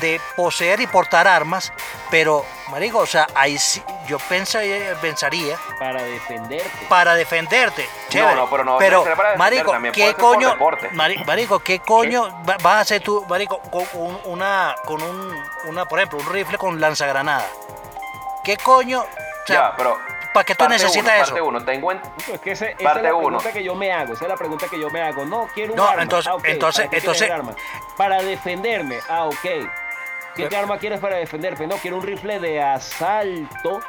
[0.00, 1.72] de poseer y portar armas,
[2.10, 6.70] pero, marico, o sea, ahí sí, yo pensaría, pensaría Para defenderte.
[6.88, 7.88] para defenderte.
[8.10, 8.34] Chévere.
[8.34, 10.54] no, pero no pero, ser para marico, también ¿qué coño?
[10.92, 15.34] mari- marico, ¿qué coño va- vas a hacer tú, marico, con un- una, con un,
[15.64, 17.46] una, por ejemplo, un rifle con lanzagranada?
[18.44, 19.00] ¿Qué coño?
[19.00, 19.98] O sea, ya, pero
[20.36, 21.24] ¿para qué tú parte necesitas uno, eso?
[21.32, 22.00] Parte uno, tengo en-
[22.32, 23.26] Es que ese- esa Parte es la uno.
[23.38, 24.12] pregunta que yo me hago.
[24.12, 25.24] Esa es la pregunta que yo me hago.
[25.24, 26.02] No, quiero un No, arma.
[26.02, 27.54] entonces- Ah, entonces- ¿Para entonces- arma?
[27.96, 28.98] Para defenderme.
[29.08, 29.34] Ah, ok.
[29.42, 29.68] ¿Qué
[30.48, 31.66] Pero- arma quieres para defenderme?
[31.66, 33.80] No, quiero un rifle de asalto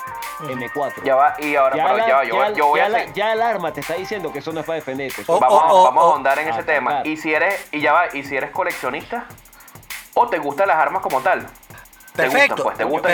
[0.47, 1.03] M4.
[1.03, 2.97] ya va, y ahora, pero la- ya va, yo, ya- yo voy ya a la-
[2.99, 5.23] hacer- ya el arma te está diciendo que eso no es para defenderte.
[5.27, 5.41] Vamos,
[5.83, 6.75] vamos a ahondar en ese atacar.
[6.75, 7.01] tema.
[7.03, 9.25] Y si eres, y ya va, y si eres coleccionista,
[10.13, 11.45] o te gustan las armas como tal.
[12.17, 12.63] Te Perfecto.
[12.63, 13.11] pues te gustan.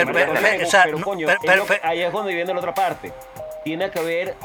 [1.41, 3.11] Pero- ahí es donde viene la otra parte.
[3.63, 4.35] Tiene que haber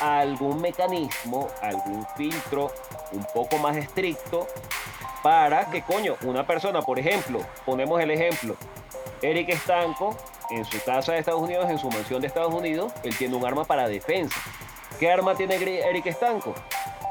[0.00, 2.72] algún mecanismo, algún filtro
[3.12, 4.46] un poco más estricto
[5.22, 8.56] para que, coño, una persona, por ejemplo, ponemos el ejemplo,
[9.22, 10.16] Eric Estanco,
[10.50, 13.44] en su casa de Estados Unidos, en su mansión de Estados Unidos, él tiene un
[13.44, 14.36] arma para defensa.
[14.98, 16.54] ¿Qué arma tiene Eric Estanco?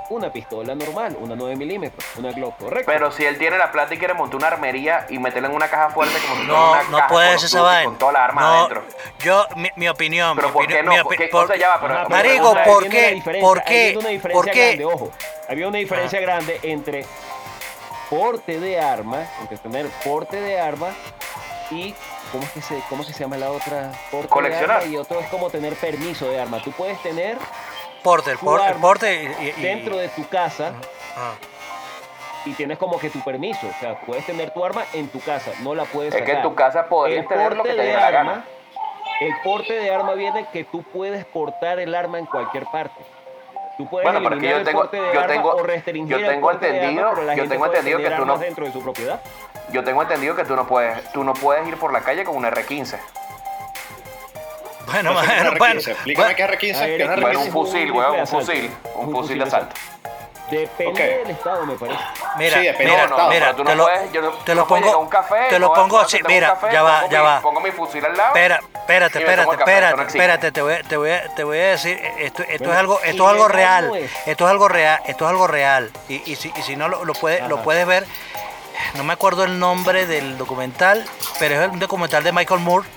[0.09, 2.89] Una pistola normal, una 9 milímetros, una Glock, correcto.
[2.89, 5.67] Pero si él tiene la plata y quiere montar una armería y meterla en una
[5.67, 7.83] caja fuerte como si No, una no caja puedes con esa vaina.
[7.85, 8.83] Con todas las armas No, adentro.
[9.19, 10.35] Yo, mi, mi opinión.
[10.37, 10.91] Pero mi ¿por qué no?
[10.91, 13.21] mi opi- Porque, por- o sea, ya va, Marico, ¿por qué?
[13.41, 13.83] ¿Por qué?
[13.83, 14.65] viene una diferencia ¿Por qué?
[14.67, 15.11] grande, ojo.
[15.49, 17.05] Había una diferencia grande entre
[18.09, 20.87] porte de arma, entre tener porte de arma
[21.69, 21.93] y
[22.31, 23.91] ¿cómo es que se, cómo es que se llama la otra?
[24.09, 24.79] Porte Coleccionar.
[24.79, 26.61] De arma y otro es como tener permiso de arma.
[26.63, 27.37] Tú puedes tener
[28.07, 30.73] Porte, el, por- el arma porte y- y- y- dentro de tu casa
[31.17, 31.33] Ah.
[32.45, 35.51] y tienes como que tu permiso, o sea, puedes tener tu arma en tu casa,
[35.61, 36.49] no la puedes Es que en sacar.
[36.49, 38.45] tu casa podrías El tener lo que porte te de dé la arma, gana.
[39.19, 43.03] El porte de arma viene que tú puedes portar el arma en cualquier parte.
[43.77, 45.49] Tú puedes Bueno, pero es que eliminar yo el tengo- porte de yo arma tengo-
[45.55, 48.15] o restringir yo el tengo arma, entendido- pero la yo gente tengo puede entendido que
[48.15, 49.21] tú no- dentro de su propiedad.
[49.71, 52.35] Yo tengo entendido que tú no puedes, tú no puedes ir por la calle con
[52.37, 52.99] un R15.
[54.87, 55.57] Bueno, No sé bueno, R15.
[55.57, 56.75] bueno, Explícame qué es R15.
[56.77, 57.45] A ver, ¿qué es R15 Bueno, R15?
[57.45, 58.71] un fusil, weón, un fusil.
[58.71, 58.89] asalto.
[58.99, 59.75] Un Un fusil fusil de asalto.
[60.49, 61.99] Depende del estado, me parece.
[62.37, 63.29] Mira, Sí, depende mira, del estado.
[63.29, 65.59] mira, pero tú te no lo, puedes, yo no, te lo pongo, un café, te
[65.59, 67.41] lo no, pongo así, mira, café, ya va, ya mi- va.
[67.41, 68.29] Pongo mi fusil al lado.
[68.29, 72.43] Espera, espérate, espérate, espérate, espérate, te voy, a- te voy, te voy a decir, esto,
[72.43, 74.11] esto Bueno, es algo, esto es algo real, es.
[74.25, 77.03] esto es algo real, esto es algo real, y, y si, y si no lo,
[77.03, 78.05] lo puedes, lo puedes ver,
[78.95, 81.05] no me acuerdo el nombre del documental,
[81.39, 82.87] pero es un documental de Michael Moore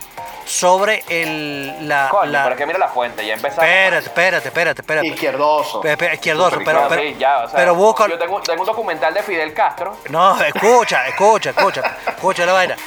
[0.51, 3.65] sobre el, la, Coño, la- pero es que mira la fuente, ya empezamos.
[3.65, 5.81] espérate, espérate, espérate, espérate, Izquierdoso.
[5.81, 8.67] Pe- pe- izquierdoso, pero, pero, sí, ya, o sea, pero busca, Yo tengo, tengo un
[8.67, 9.97] documental de Fidel Castro.
[10.09, 12.77] No, escucha, escucha, escucha, escucha la vaina.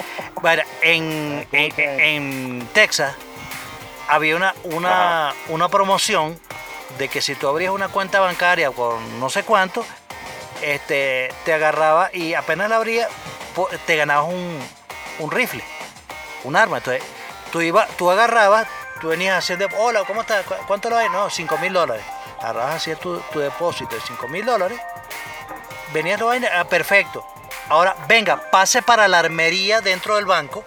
[0.82, 3.16] En, en, en Texas
[4.10, 6.38] había una, una, una promoción
[6.98, 9.86] de que si tú abrías una cuenta bancaria con no sé cuánto,
[10.62, 13.08] este, te agarraba y apenas la abrías,
[13.56, 14.60] po- te ganabas un,
[15.20, 15.64] un rifle,
[16.44, 16.78] un arma.
[16.80, 17.02] Entonces,
[17.54, 18.68] tú, ibas, tú agarrabas,
[19.00, 20.46] tú venías haciendo, hola, ¿cómo estás?
[20.46, 21.08] ¿Cu- ¿Cuánto lo hay?
[21.08, 22.04] No, 5 mil dólares.
[22.40, 24.78] Agarrabas así tu, tu depósito de 5 mil dólares
[25.94, 27.26] venía la vaina, ah, perfecto.
[27.70, 30.64] Ahora, venga, pase para la armería dentro del banco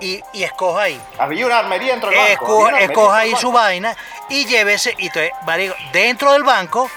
[0.00, 1.00] y, y escoja ahí.
[1.18, 2.30] Había una armería dentro del banco.
[2.32, 3.52] Escoja, armería escoja ahí su banco.
[3.58, 3.96] vaina
[4.28, 4.94] y llévese.
[4.98, 6.88] Y entonces, marico, dentro del banco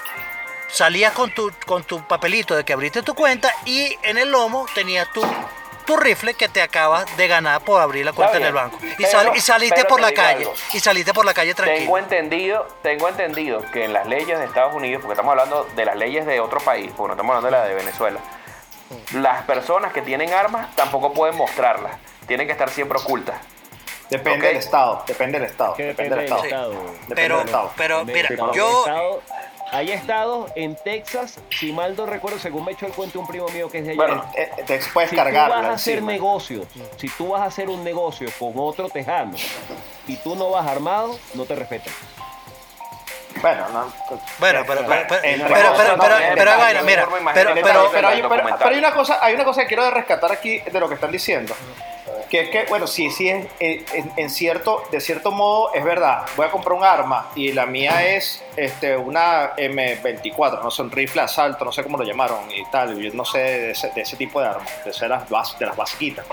[0.68, 4.68] salías con tu, con tu papelito de que abriste tu cuenta y en el lomo
[4.76, 5.22] tenías tu,
[5.90, 8.78] tu rifle que te acabas de ganar por abrir la cuenta en el banco.
[8.82, 10.44] Y, pero- sal- y saliste por la calle.
[10.44, 10.54] algo.
[10.74, 11.98] Y saliste por la calle Tengo tranquilo.
[11.98, 15.96] entendido, tengo entendido que en las leyes de Estados Unidos, porque estamos hablando de las
[15.96, 18.20] leyes de otro país, porque no estamos hablando de la de Venezuela,
[19.14, 21.94] las personas que tienen armas tampoco pueden mostrarlas.
[22.28, 23.36] Tienen que estar siempre ocultas.
[24.12, 25.04] Depende del estado.
[25.08, 25.76] Depende del estado.
[25.76, 26.44] Depende del depende del estado.
[26.46, 26.72] estado.
[26.92, 27.72] Depende Pero, del estado.
[27.76, 28.38] pero Depende mira, del
[29.72, 29.78] yo...
[29.78, 33.28] Estado- hay estados en Texas, si mal no recuerdo, según me echó el cuento un
[33.28, 33.98] primo mío que es de allá.
[33.98, 36.12] Bueno, eh, te puedes si tú vas a hacer encima.
[36.12, 39.36] negocios, si tú vas a hacer un negocio con otro tejano
[40.08, 41.94] y tú no vas armado, no te respetan.
[43.42, 43.94] Bueno, no.
[44.40, 49.36] Bueno, pero, pero, pero, pero, pero, vaina, mira, pero, pero, pero hay una cosa, hay
[49.36, 51.56] una cosa que quiero rescatar aquí de lo que están diciendo.
[52.30, 53.28] Que es que, bueno, sí, sí,
[53.60, 56.28] en, cierto, de cierto modo es verdad.
[56.36, 60.92] Voy a comprar un arma y la mía es este, una M24, no sé, un
[60.92, 63.00] rifle asalto, no sé cómo lo llamaron y tal.
[63.00, 66.24] Yo no sé de ese, tipo de armas, de, ser las, de las basiquitas.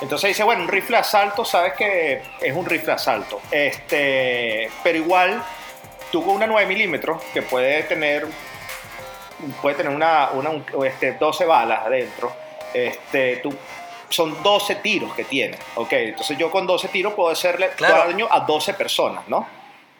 [0.00, 3.40] Entonces dice, bueno, un rifle asalto, sabes que es un rifle asalto.
[3.50, 5.42] Este, pero igual,
[6.12, 8.28] tú con una 9 milímetros que puede tener
[9.60, 12.32] puede tener una, una un- este, 12 balas adentro.
[12.72, 13.52] Este, tú,
[14.10, 15.56] son 12 tiros que tiene.
[15.76, 18.04] Ok, entonces yo con 12 tiros puedo hacerle Claro.
[18.06, 19.46] daño a 12 personas, ¿no?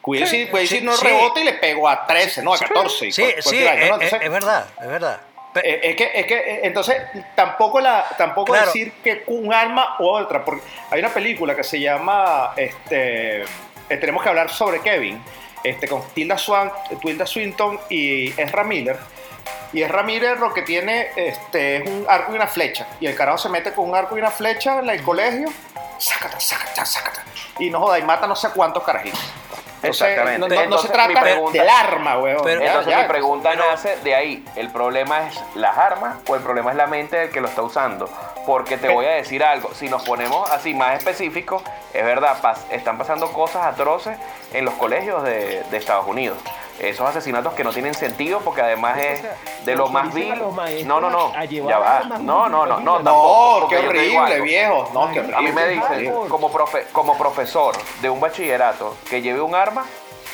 [0.01, 1.05] Cuide Sí, si, sí, no sí.
[1.05, 2.53] rebota y le pego a 13, ¿no?
[2.53, 3.07] A 14.
[3.07, 3.85] y sí, cual- sí, daño, ¿no?
[3.85, 5.21] es- Entonces, es verdad, es verdad.
[5.63, 6.95] Eh, es que, es que, eh, entonces,
[7.35, 8.67] tampoco, la, tampoco Claro.
[8.67, 13.97] decir que un arma u otra, porque hay una película que se llama, este, eh,
[13.99, 15.21] tenemos que hablar sobre Kevin,
[15.63, 16.71] este, con Tilda, Swan,
[17.01, 18.97] Tilda Swinton y Ezra Miller.
[19.73, 22.87] Y Ezra Miller lo que tiene este, es un arco y una flecha.
[22.99, 25.47] Y el carajo se mete con un arco y una flecha en el colegio,
[25.97, 27.23] sácata, sácata, sácata.
[27.59, 29.19] Y no joda, y mata no sé cuántos carajitos.
[29.83, 30.39] Entonces, Exactamente.
[30.39, 32.41] No, no- no Entonces, se trata pregunta- del arma, weón.
[32.43, 33.01] Pero- Entonces ya.
[33.01, 34.45] mi pregunta pero- nace de ahí.
[34.55, 37.63] ¿El problema es las armas o el problema es la mente del que lo está
[37.63, 38.07] usando?
[38.45, 39.73] Porque te voy a decir algo.
[39.73, 44.17] Si nos ponemos así más específicos, es verdad, pas- están pasando cosas atroces
[44.53, 46.37] en los colegios de, de Estados Unidos.
[46.81, 49.21] Esos asesinatos que no tienen sentido porque además es
[49.65, 50.29] de lo más vil.
[50.85, 51.31] No, no, no.
[51.69, 51.99] Ya va.
[52.25, 52.99] No, no, no, no.
[53.61, 54.89] No, qué horrible, viejo.
[54.93, 55.37] No, qué horrible.
[55.37, 59.85] A mí me dicen, como, profe- como profesor de un bachillerato que lleve un arma,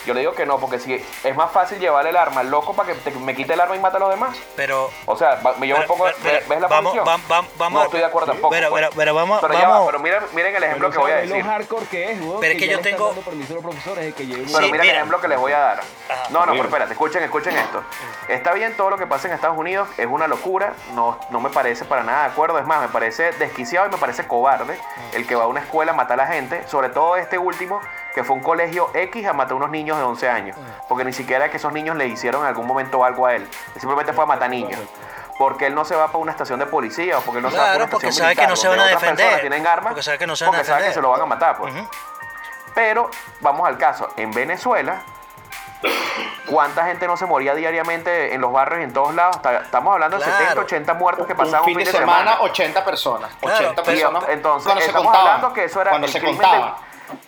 [0.08, 0.94] yo le digo que no, porque si
[1.24, 3.76] es más fácil llevarle el arma al loco para que te- me quite el arma
[3.76, 4.38] y mate a los demás.
[4.56, 6.04] pero O sea, va- me lleva un Pero- poco.
[6.06, 7.06] pero- pero- ¿Ves la vamos- posición?
[7.06, 8.50] vam- vam- vamos no estoy de acuerdo tampoco.
[8.50, 8.82] pero- pues.
[8.82, 11.12] pero- pero vamos- Pero ya va, vamos- pero miren, miren el ejemplo Pero que voy
[11.12, 11.46] a ¿sabes decir.
[11.46, 12.20] lo hardcore que es?
[12.40, 14.66] Pero es que ya yo tengo- dando permiso a los profesores de que lleven Pero
[14.66, 15.80] Sí, mira el ejemplo que les voy a dar.
[15.80, 16.24] Ajá.
[16.30, 17.84] No, no, pero espérate, escuchen, escuchen esto.
[18.30, 21.50] Está bien todo lo que pasa en Estados Unidos, es una locura, no, no me
[21.50, 24.80] parece para nada de acuerdo, es más, me parece desquiciado y me parece cobarde
[25.14, 27.82] el que va a una escuela a matar a la gente, sobre todo este último,
[28.14, 30.58] que fue un colegio X a matar a unos niños de 11 años,
[30.88, 33.80] porque ni siquiera que esos niños le hicieron en algún momento algo a él, él
[33.82, 34.80] simplemente fue a matar niños.
[35.38, 37.58] Porque él no se va para una estación de policía o porque él no se
[37.58, 39.92] va para una porque estación sabe que no se van a defender, personas tienen armas
[39.92, 40.94] porque sabe que no se van a porque sabe que defender.
[40.96, 41.58] se lo van a matar.
[41.58, 41.74] Pues.
[42.74, 45.04] Pero vamos al caso, en Venezuela,
[46.48, 49.42] ¿cuánta gente no se moría diariamente en los barrios y en todos lados?
[49.42, 50.40] Ta- Estamos hablando de Claro.
[50.40, 53.32] 70, 80 muertos que pasaban un fin de semana, 80 personas.
[53.40, 54.24] Claro, 80 pero- personas.
[54.30, 55.28] Entonces, cuando se estamos contaban.
[55.36, 56.74] hablando que eso era cuando el se crimen contaban.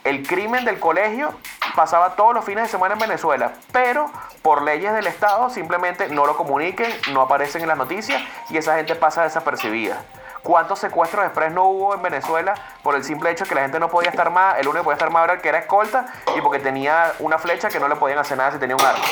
[0.04, 1.34] El crimen del colegio
[1.76, 4.10] pasaba todos los fines de semana en Venezuela, pero
[4.42, 8.76] por leyes del Estado simplemente no lo comuniquen, no aparecen en las noticias y esa
[8.76, 10.02] gente pasa desapercibida.
[10.44, 13.90] ¿Cuántos secuestros express no hubo en Venezuela por el simple hecho que la gente no
[13.90, 16.60] podía estar más, el único que podía estar más era que era escolta y porque
[16.60, 19.04] tenía una flecha que no le podían hacer nada si tenía un arma?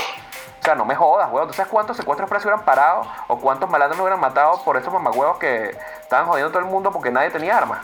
[0.59, 1.47] O sea, no me jodas, weón.
[1.47, 3.05] ¿Tú sabes cuántos secuestros presos hubieran parado?
[3.27, 6.91] ¿O cuántos malandros hubieran matado por esos mamagüevos que estaban jodiendo a todo el mundo
[6.91, 7.79] porque nadie tenía armas?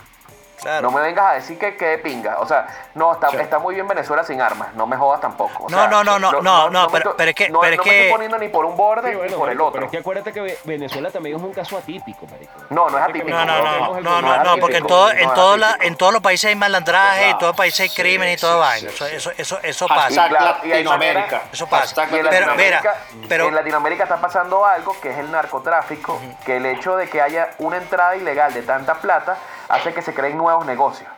[0.63, 0.81] Claro.
[0.89, 2.39] No me vengas a decir que quede pinga.
[2.39, 3.37] O sea, no, está, Sí.
[3.37, 4.73] está muy bien Venezuela sin armas.
[4.73, 5.65] No me jodas tampoco.
[5.65, 7.77] O No, sea, no, no, no, no, no, pero- pero es que- No, pero es
[7.79, 9.73] no me estoy poniendo ni por un borde Sí, bueno, ni por el otro.
[9.73, 12.51] Pero es que acuérdate que Ve- Venezuela también es un caso atípico, marico.
[12.69, 13.29] No, no es atípico.
[13.29, 15.95] No, no, no, no, no, no, no, porque en, todo, en, es todos la- en
[15.97, 18.59] todos los países hay malandraje, en todos los países hay sí, crímenes y sí, todo
[18.59, 18.89] vaina.
[18.89, 19.35] sí, Eso, sí.
[19.41, 20.29] eso, eso, pasa.
[20.29, 21.41] Latinoamérica.
[21.51, 22.05] Eso pasa.
[22.09, 26.65] Pero, Latinoamérica, mira, pero- en Latinoamérica está pasando algo que es el narcotráfico, que el
[26.65, 29.37] hecho de que haya una entrada ilegal de tanta plata
[29.73, 31.09] hace que se creen nuevos negocios.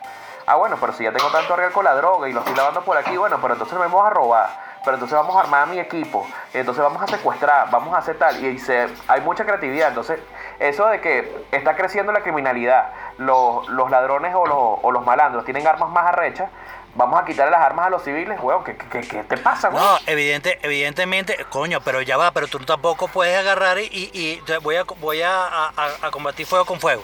[0.46, 2.82] Ah, bueno, pero si ya tengo tanto real con la droga y lo estoy lavando
[2.82, 4.66] por aquí, bueno, pero entonces me vamos a robar.
[4.84, 8.16] Pero entonces vamos a armar a mi equipo, entonces vamos a secuestrar, vamos a hacer
[8.18, 8.44] tal.
[8.44, 9.88] Y se, hay mucha creatividad.
[9.88, 10.20] Entonces,
[10.60, 15.44] eso de que está creciendo la criminalidad, los, los ladrones o los, o los malandros
[15.44, 16.48] tienen armas más arrechas,
[16.94, 18.62] vamos a quitarle las armas a los civiles, weón.
[18.62, 19.82] ¿Qué, qué, qué te pasa, weón?
[19.84, 24.42] No, evidente, evidentemente, coño, pero ya va, pero tú tampoco puedes agarrar y, y, y
[24.62, 27.02] voy, a, voy a- a combatir fuego con fuego.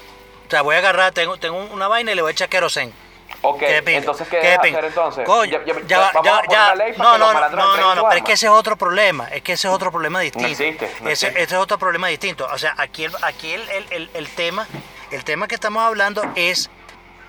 [0.53, 2.93] O sea, voy a agarrar, tengo, tengo una vaina y le voy a echar querosén.
[3.41, 5.25] Ok, Qué entonces, ¿qué qué de debes hacer entonces?
[5.25, 8.23] Coño, Ya- ya, ya- va, vamos ya, ley No, no, no, no, no, pero es
[8.23, 10.49] que ese es otro problema, es que ese es otro problema distinto.
[10.49, 11.43] existe, no ese, existe.
[11.43, 12.47] ese es otro problema distinto.
[12.53, 13.63] O sea, aquí el, aquí el,
[13.93, 14.67] el, el, tema,
[15.11, 16.69] el tema que estamos hablando es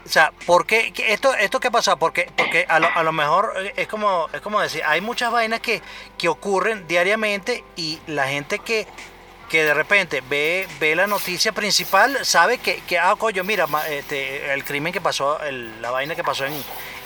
[0.05, 1.95] o sea, ¿por qué esto, esto qué pasa?
[1.95, 5.62] Porque, porque a, lo, a lo mejor es como, es como decir, hay muchas vainas
[5.62, 5.81] que,
[6.17, 8.86] que ocurren diariamente y la gente que,
[9.53, 14.51] que de repente ve, ve la noticia principal sabe que, que ah, coño, mira, este,
[14.51, 15.37] el crimen que pasó,
[15.79, 16.53] la vaina que pasó en,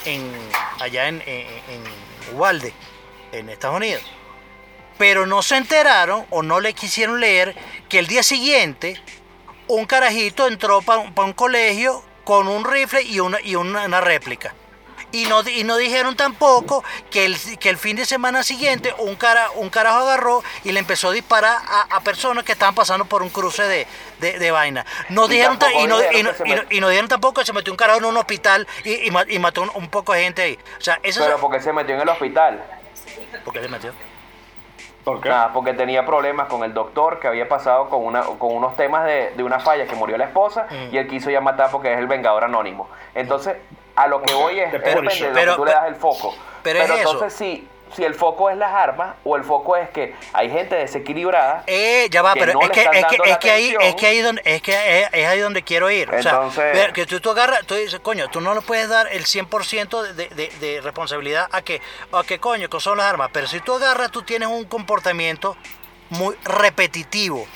[0.06, 0.32] en
[0.80, 2.72] allá en, en, en
[3.32, 4.02] en Estados Unidos.
[4.96, 7.54] Pero no se enteraron o no le quisieron leer
[7.86, 8.98] que el día siguiente
[9.66, 14.54] un carajito entró para un colegio con un rifle y una, y una réplica.
[15.10, 19.16] Y no, y no dijeron tampoco que el, que el fin de semana siguiente un,
[19.16, 23.06] cara, un carajo agarró y le empezó a disparar a, a personas que estaban pasando
[23.06, 23.86] por un cruce de,
[24.20, 24.84] de, de vaina.
[25.08, 26.34] No Y dijeron, y, no, dijeron
[26.70, 29.10] y no- y no- tampoco que se metió un carajo en un hospital y, y
[29.10, 30.58] ma- y mató un, un poco de gente ahí.
[30.78, 31.40] O sea, eso Pero es...
[31.40, 32.62] porque se metió en el hospital.
[33.44, 33.92] ¿Por qué se metió?
[35.04, 35.30] ¿Por qué?
[35.30, 39.06] Nada, porque tenía problemas con el doctor que había pasado con, una, con unos temas
[39.06, 40.94] de, de una falla que murió la esposa Mm.
[40.94, 42.90] y él quiso ya matar porque es el vengador anónimo.
[43.14, 43.56] Entonces,
[43.98, 45.96] a lo que voy es, Pero- depende de lo pero- que tú le das el
[45.96, 46.34] foco.
[46.62, 46.94] pero es eso.
[47.12, 50.74] entonces, si, si el foco es las armas o el foco es que hay gente
[50.76, 53.94] desequilibrada, Eh, ya va, que pero no es que, es que, es que ahí, es
[53.96, 56.08] que ahí donde, es que es, es ahí donde quiero ir.
[56.14, 59.08] O sea, Entonces- que tú, tú agarras, tú dices, coño, tú no le puedes dar
[59.10, 61.80] el 100% de, de, de responsabilidad a que,
[62.12, 63.30] a que coño, que son las armas.
[63.32, 65.56] Pero si tú agarras, tú tienes un comportamiento
[66.10, 67.46] muy repetitivo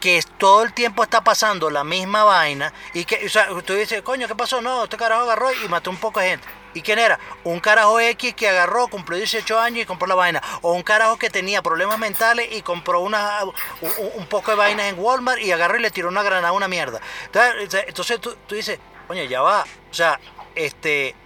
[0.00, 4.02] que todo el tiempo está pasando la misma vaina y que, o sea, tú dices,
[4.02, 4.60] coño, ¿qué pasó?
[4.60, 6.48] No, este carajo agarró y mató un poco de gente.
[6.72, 7.18] ¿Y quién era?
[7.42, 10.40] Un carajo X que agarró, cumplió 18 años y compró la vaina.
[10.62, 13.40] O un carajo que tenía problemas mentales y compró una,
[14.14, 17.00] un, poco de vainas en Walmart y agarró y le tiró una granada una mierda.
[17.26, 19.64] Entonces, entonces tú, tú dices, coño, ya va.
[19.90, 20.20] O sea,
[20.54, 21.16] este,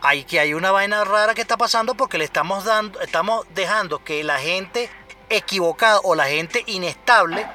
[0.00, 4.02] hay que hay una vaina rara que está pasando porque le estamos dando, estamos dejando
[4.02, 4.90] que la gente
[5.30, 7.46] equivocada o la gente inestable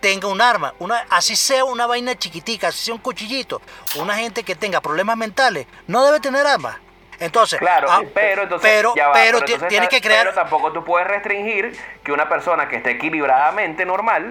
[0.00, 3.60] tenga un arma, una, así sea una vaina chiquitica, así sea un cuchillito,
[3.96, 6.76] una gente que tenga problemas mentales, no debe tener armas.
[7.18, 10.22] Entonces, Claro, ah, pero entonces pero, va, pero pero ti- entonces tiene está- que crear,
[10.24, 14.30] pero tampoco tú puedes restringir que una persona que esté equilibradamente normal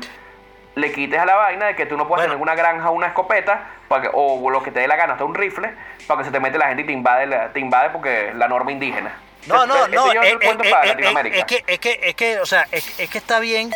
[0.76, 2.34] le quites a la vaina de que tú no puedes Bueno.
[2.34, 5.26] tener una granja, una escopeta para que- o lo que te dé la gana, hasta
[5.26, 5.72] un rifle
[6.08, 8.48] para que se te mete la gente y te invade, la- te invade porque la
[8.48, 9.14] norma indígena.
[9.46, 11.38] no, no, Ese- no, eh, eh, eh, Latinoamérica.
[11.38, 13.72] es que, es que, es que, o sea, es, es que está bien.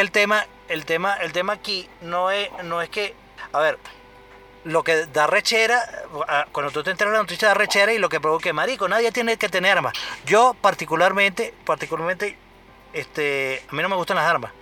[0.00, 3.14] El tema, el tema, el tema aquí no es, no es que,
[3.52, 3.78] a ver,
[4.64, 5.80] lo que da rechera,
[6.52, 9.36] cuando tú te enteras la noticia da rechera y lo que provoque, marico, nadie tiene
[9.36, 9.94] que tener armas.
[10.26, 12.36] Yo particularmente, particularmente,
[12.92, 14.52] este, a mí no me gustan las armas,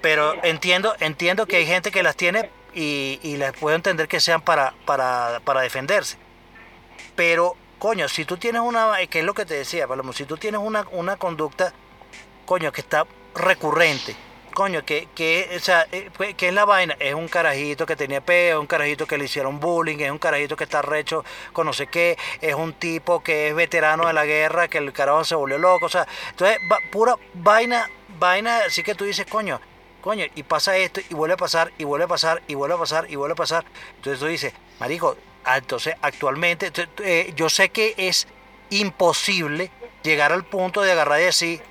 [0.00, 4.20] pero entiendo, entiendo que hay gente que las tiene y, y les puedo entender que
[4.20, 6.18] sean para, para, para defenderse.
[7.16, 10.36] Pero, coño, si tú tienes una, que es lo que te decía, Palomo, si tú
[10.36, 11.72] tienes una, una conducta,
[12.44, 14.14] coño, que está recurrente,
[14.58, 18.20] coño, que, que, o sea, eh, que es la vaina, es un carajito que tenía
[18.20, 21.64] peo, es un carajito que le hicieron bullying, es un carajito que está recho con
[21.64, 25.22] no sé qué, es un tipo que es veterano de la guerra, que el carajo
[25.22, 26.58] se volvió loco, o sea, entonces,
[26.90, 27.88] pura vaina,
[28.18, 29.60] vaina, así que tú dices, coño,
[30.00, 32.78] coño, y pasa esto, y vuelve a pasar, y vuelve a pasar, y vuelve a
[32.78, 33.64] pasar, y vuelve a pasar.
[33.94, 36.72] Entonces tú dices, marico, ah, entonces actualmente,
[37.04, 38.26] eh, yo sé que es
[38.70, 39.70] imposible
[40.02, 41.62] llegar al punto de agarrar y decir,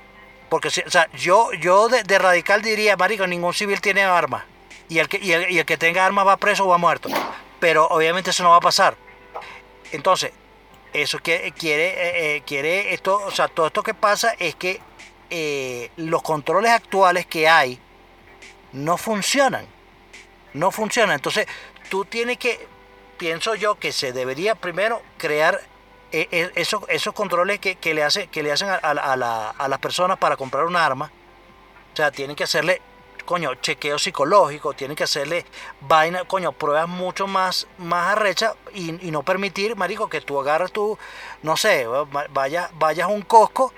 [0.50, 4.44] porque, o sea, yo, yo de, radical diría, marico, ningún civil tiene armas.
[4.90, 7.10] Y el, que, y, el, que tenga armas va preso o va muerto.
[7.60, 8.96] Pero obviamente eso no va a pasar.
[9.92, 10.32] Entonces,
[10.94, 14.80] eso quiere, quiere, eh, eh, quiere esto, o sea, todo esto que pasa es que
[15.30, 17.80] eh, los controles actuales que hay
[18.72, 19.66] no funcionan.
[20.54, 21.16] No funcionan.
[21.16, 21.48] Entonces,
[21.90, 22.68] tú tienes que,
[23.18, 25.60] pienso yo, que se debería primero crear
[26.12, 29.02] eh, eh, esos, esos controles que, que le, hace, que le hacen a, a la-
[29.02, 31.12] a la- a las personas para comprar un arma.
[31.94, 32.82] O sea, tienen que hacerle,
[33.26, 35.46] coño, chequeo psicológico, tienen que hacerle
[35.82, 40.98] vaina, coño, pruebas mucho más, más arrechas y, no permitir, marico, que tú agarres tu,
[41.44, 42.70] no sé, va- vayas,
[43.04, 43.74] a un cosco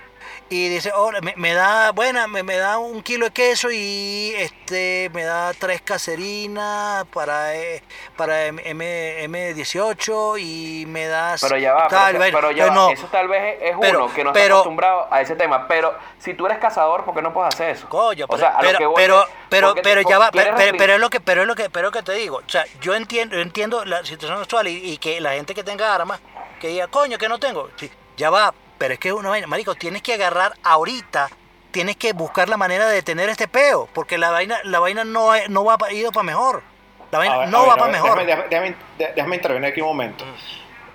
[0.52, 4.32] y dices, oh, me, me da, buena, me, me da un kilo de queso y
[4.36, 7.82] este me da tres caserinas para, eh,
[8.16, 12.36] para M, M, 18 y me das Pero ya va, tal, pero, vaina".
[12.38, 15.06] pero ya Pero va, no, eso tal vez es Pero- uno que no está acostumbrado
[15.10, 15.68] a ese tema.
[15.68, 17.88] Pero si tú eres cazador, ¿por qué no puedes hacer eso?
[17.88, 20.18] Coño, O pero, sea, a lo pero, voy pero, pero, ¿por qué- pero por- ya
[20.18, 22.12] va, pero, pero- es lo que, pero es lo que, pero es lo que te
[22.18, 22.38] digo.
[22.38, 25.62] O sea, yo entiendo, yo entiendo la situación actual y, y que la gente que
[25.62, 26.20] tenga armas,
[26.60, 27.70] que diga, coño, que no tengo.
[27.76, 31.28] Sí, ya va, pero es que una vaina, marico, tienes que agarrar ahorita,
[31.70, 35.30] tienes que buscar la manera de detener este peo, porque la vaina, la vaina no,
[35.50, 36.62] no va pa- ido para mejor.
[37.10, 38.24] La vaina A ver, no a ver, va a para mejor.
[38.24, 40.24] Déjame, déjame- déjame- déjame intervenir aquí un momento.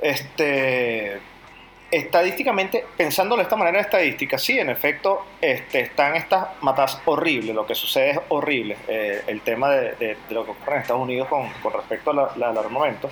[0.02, 1.20] Este,
[1.92, 7.54] estadísticamente, pensándolo de esta manera estadística, sí, en efecto, este, están estas matas horribles.
[7.56, 8.78] Lo que sucede es horrible.
[8.88, 12.10] Eh, el tema de, de- de lo que ocurre en Estados Unidos con, con respecto
[12.10, 13.12] a la- la- al armamento.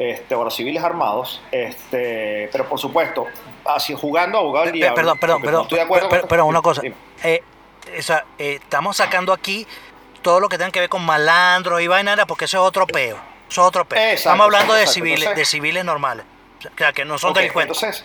[0.00, 3.26] Este, o a los civiles armados, este, pero por supuesto,
[3.66, 4.94] así jugando abogado del diablo.
[4.94, 5.54] Perdón, perdón, perdón.
[5.58, 6.80] no estoy de acuerdo pero, una cosa.
[7.22, 7.42] Eh,
[7.98, 9.66] o sea, eh, estamos sacando aquí
[10.22, 13.18] todo lo que tenga que ver con malandros y vaina, porque eso es otro peo.
[13.50, 13.98] Eso es otro peo.
[13.98, 16.24] Exacto, estamos hablando de civiles, entonces- de civiles normales.
[16.64, 17.82] O sea, que no son delincuentes.
[17.82, 18.04] Entonces,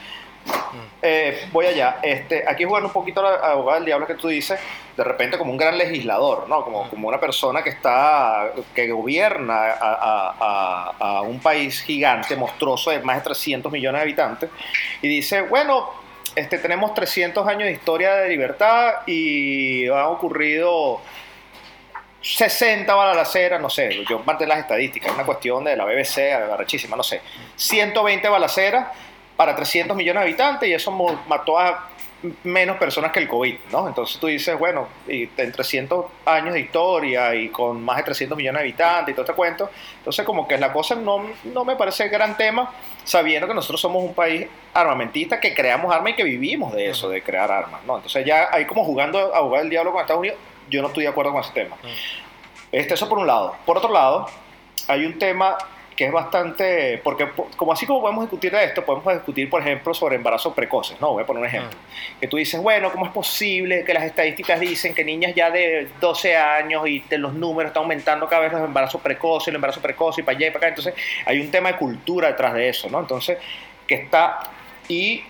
[1.02, 2.00] eh, voy allá.
[2.04, 4.60] Este, aquí jugando un poquito a la abogada del diablo que tú dices,
[4.96, 6.64] de repente como un gran legislador, ¿no?
[6.64, 10.36] Como, como una persona que está, que gobierna a, a-
[11.00, 14.50] a- a un país gigante, monstruoso, de más de 300 millones de habitantes,
[15.02, 15.90] y dice, bueno,
[16.36, 21.02] este, tenemos 300 años de historia de libertad y han ocurrido
[22.22, 26.96] 60 balaceras, no sé, yo mantengo las estadísticas, es una cuestión de la BBC, arrechísima,
[26.98, 27.22] no sé,
[27.56, 28.88] 120 balaceras
[29.38, 30.92] para 300 millones de habitantes y eso
[31.28, 31.90] mató a
[32.44, 33.88] menos personas que el COVID, ¿no?
[33.88, 38.38] Entonces tú dices, bueno, y en 300 años de historia y con más de 300
[38.38, 41.76] millones de habitantes y todo este cuento, entonces como que la cosa no, no me
[41.76, 42.72] parece gran tema,
[43.04, 47.10] sabiendo que nosotros somos un país armamentista, que creamos armas y que vivimos de eso,
[47.10, 47.98] de crear armas, ¿no?
[47.98, 50.40] Entonces ya ahí como jugando a jugar el diablo con Estados Unidos,
[50.70, 51.76] yo no estoy de acuerdo con ese tema.
[52.72, 53.56] Este, eso por un lado.
[53.66, 54.28] Por otro lado,
[54.88, 55.58] hay un tema
[55.96, 59.62] que es bastante, porque po- como así como podemos discutir de esto, podemos discutir, por
[59.62, 61.14] ejemplo, sobre embarazos precoces, ¿no?
[61.14, 61.78] Voy a poner un ejemplo.
[62.20, 65.88] Que tú dices, bueno, ¿cómo es posible que las estadísticas dicen que niñas ya de
[66.02, 69.82] 12 años y de los números están aumentando cada vez los embarazos precoces, el embarazo
[69.82, 70.68] precoce y para allá y para acá?
[70.68, 70.94] Entonces,
[71.26, 73.00] hay un tema de cultura detrás de eso, ¿no?
[73.00, 73.38] Entonces,
[73.88, 74.40] que está...
[74.90, 75.24] Y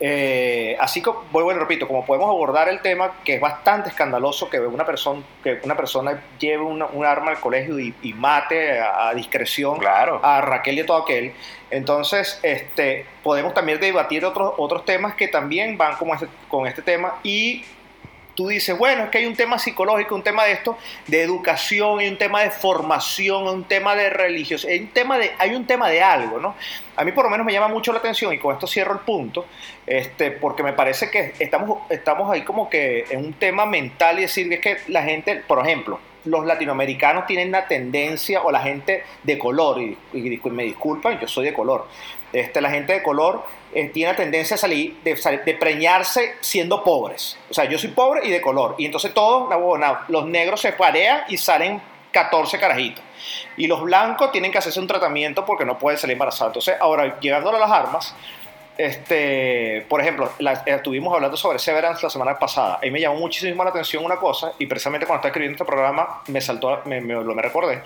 [0.00, 4.48] eh, así como, vuelvo y repito, como podemos abordar el tema que es bastante escandaloso
[4.48, 8.78] que una persona, que una persona lleve una- un arma al colegio y, y mate
[8.80, 10.20] a, a discreción Claro.
[10.22, 11.32] a Raquel y a todo aquel.
[11.70, 16.82] Entonces, este, podemos también debatir otros, otros temas que también van como este- con este
[16.82, 17.64] tema y
[18.38, 20.78] tú dices, bueno, es que hay un tema psicológico, un tema de esto,
[21.08, 25.32] de educación, hay un tema de formación, un tema de religiosidad, hay un tema de,
[25.40, 26.54] hay un tema de algo, ¿no?
[26.94, 29.00] A mí por lo menos me llama mucho la atención y con esto cierro el
[29.00, 29.46] punto,
[29.84, 34.22] este, porque me parece que estamos, estamos ahí como que en un tema mental y
[34.22, 39.04] decir es que la gente, por ejemplo, los latinoamericanos tienen una tendencia, o la gente
[39.22, 39.96] de color, y,
[40.44, 41.86] me disculpan, yo soy de color,
[42.32, 43.42] este, la gente de color
[43.72, 47.38] eh, tiene la tendencia a salir, de, preñarse siendo pobres.
[47.50, 48.74] O sea, yo soy pobre y de color.
[48.78, 51.80] Y entonces todos, na- na- los negros se parean y salen
[52.12, 53.02] 14 carajitos.
[53.56, 56.50] Y los blancos tienen que hacerse un tratamiento porque no pueden salir embarazados.
[56.50, 58.14] Entonces, ahora, llegando a las armas,
[58.78, 62.78] este, por ejemplo, la- eh, estuvimos hablando sobre Severance la semana pasada.
[62.82, 66.22] Ahí me llamó muchísimo la atención una cosa, y precisamente cuando estaba escribiendo este programa
[66.28, 67.82] me saltó, me, me- lo me recordé.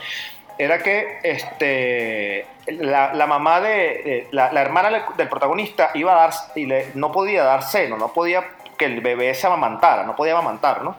[0.59, 6.20] Era que este, la, la mamá de, de- la, la hermana del- protagonista iba a
[6.26, 8.45] dar y le, no podía dar seno, no podía
[8.76, 10.97] que el bebé se amamantara, no podía amamantar, ¿no?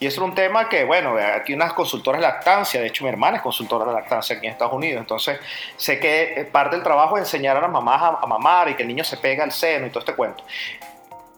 [0.00, 3.10] Y eso era un tema que, bueno, aquí unas consultoras de lactancia, de hecho mi
[3.10, 5.38] hermana es consultora de lactancia aquí en Estados Unidos, entonces
[5.76, 8.74] sé que eh, parte del trabajo es enseñar a las mamás a, a mamar y
[8.74, 10.44] que el niño se pega al seno y todo este cuento.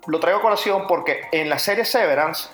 [0.07, 2.49] Lo traigo a colación porque en la serie Severance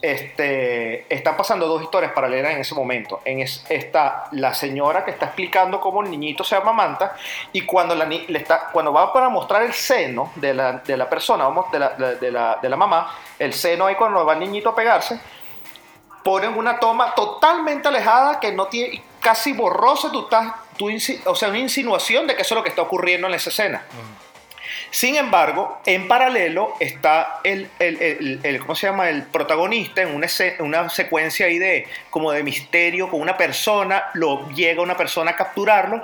[0.00, 3.20] este, están pasando dos historias paralelas en ese momento.
[3.24, 7.14] En es- está la señora que está explicando cómo el niñito se amamanta
[7.52, 11.08] y cuando, la, le está, cuando va para mostrar el seno de la, de la
[11.08, 14.40] persona, vamos, de la, de la, de la mamá, el seno ahí cuando va el
[14.40, 15.18] niñito a pegarse,
[16.28, 20.52] ponen una toma totalmente alejada que no tiene, casi borrosa, tú estás,
[21.24, 23.82] o sea, una insinuación de que eso es lo que está ocurriendo en esa escena.
[24.90, 29.10] Sin embargo, en paralelo está el, el- el- ¿cómo se llama?
[29.10, 30.14] El protagonista en
[30.60, 35.36] una secuencia ahí de, como de misterio con una persona, lo llega una persona a
[35.36, 36.00] capturarlo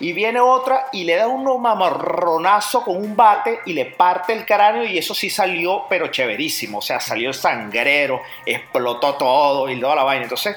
[0.00, 4.44] y viene otra y le da un mamarronazo con un bate y le parte el
[4.44, 9.80] cráneo y eso sí salió, pero chéverísimo, o sea, salió el sangrero, explotó todo y
[9.80, 10.24] toda la vaina.
[10.24, 10.56] Entonces,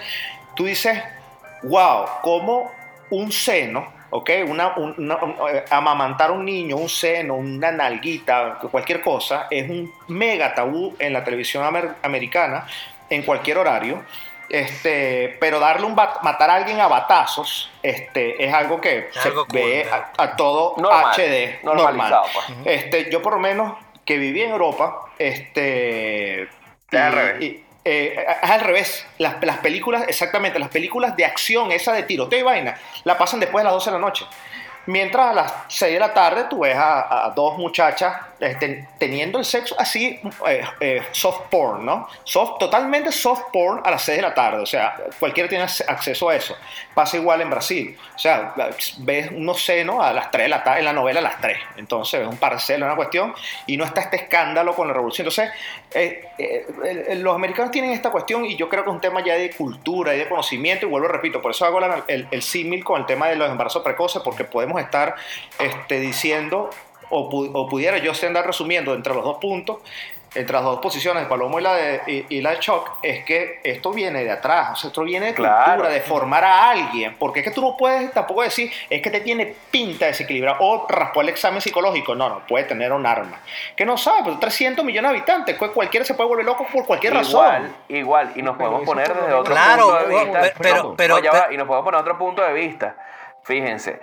[0.56, 1.00] tú dices,
[1.64, 2.72] wow, como
[3.12, 4.30] un seno, ¿ok?
[4.48, 9.48] Una, un- una- un- eh, amamantar a un niño, un seno, una nalguita, cualquier cosa,
[9.50, 12.66] es un mega tabú en la televisión amer- americana,
[13.10, 14.04] en cualquier horario.
[14.50, 19.16] Este, pero darle un bat- matar a alguien a batazos este, es algo que Es
[19.22, 22.64] se algo ve a, a todo Normal, HD, normalizado, normal.
[22.64, 22.84] pues.
[22.84, 26.50] Este, yo por lo menos que viví en Europa, este, Es
[26.94, 27.42] al revés.
[27.44, 29.06] y- eh, es al revés.
[29.18, 33.40] Las, las películas, exactamente, las películas de acción, esa de tiroteo y vaina, la pasan
[33.40, 34.26] después de las 12 de la noche.
[34.86, 39.38] Mientras a las 6 de la tarde tú ves a, a dos muchachas este, teniendo
[39.40, 42.08] el sexo así, eh, eh, soft porn, ¿no?
[42.24, 44.62] Soft, totalmente soft porn a las 6 de la tarde.
[44.62, 46.56] O sea, cualquiera tiene ac- acceso a eso.
[46.94, 47.98] Pasa igual en Brasil.
[48.16, 48.54] O sea,
[49.00, 51.58] ves unos senos a las 3 de la tarde, en la novela a las 3.
[51.78, 53.34] Entonces, es un parcelo, una cuestión.
[53.68, 55.28] Y no está este escándalo con la revolución.
[55.28, 55.52] Entonces,
[55.94, 59.52] eh, los americanos tienen esta cuestión y yo creo que es un tema ya de
[59.52, 60.86] cultura y de conocimiento.
[60.86, 63.84] Y vuelvo a repito, por eso hago el símil con el tema de los embarazos
[63.84, 65.16] precoces, porque podemos estar
[65.60, 66.70] este, diciendo,
[67.10, 69.78] o, pu- o pudiera yo andar resumiendo entre los dos puntos,
[70.36, 73.26] entre las dos posiciones de Palomo y la de, y, y la de Choc, es
[73.26, 75.66] que esto viene de atrás, o sea, esto viene de Claro.
[75.72, 79.10] cultura, de formar a alguien, porque es que tú no puedes tampoco decir, es que
[79.10, 83.42] te tiene pinta desequilibrado, o raspó el examen psicológico, no, no, puede tener un arma,
[83.76, 86.86] que no sabe, pero 300 millones de habitantes, cu- cualquiera se puede volver loco por
[86.86, 87.26] cualquier Igual,
[87.64, 87.76] razón.
[87.88, 90.54] igual, y nos Pero podemos poner desde otro Claro, punto de pero- vista.
[90.62, 92.96] pero- pero- ya va, y nos podemos poner otro punto de vista.
[93.42, 94.00] Fíjense,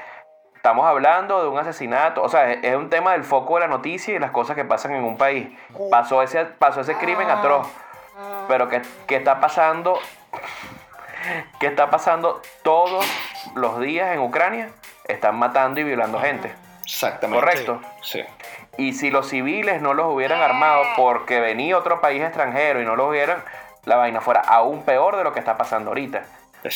[0.67, 4.17] estamos hablando de un asesinato, o sea, es, un tema del foco de la noticia
[4.17, 5.47] y las cosas que pasan en un país.
[5.93, 7.69] Pasó ese, pasó ese crimen atroz,
[8.49, 9.97] pero ¿qué, qué está pasando?
[11.61, 13.07] ¿Qué está pasando todos
[13.55, 14.71] los días en Ucrania?
[15.05, 16.53] Están matando y violando gente.
[16.83, 17.45] Exactamente.
[17.45, 17.81] Correcto.
[18.03, 18.25] Sí.
[18.77, 22.97] Y si los civiles no los hubieran armado porque venía otro país extranjero y no
[22.97, 23.41] los hubieran,
[23.85, 26.25] la vaina fuera aún peor de lo que está pasando ahorita.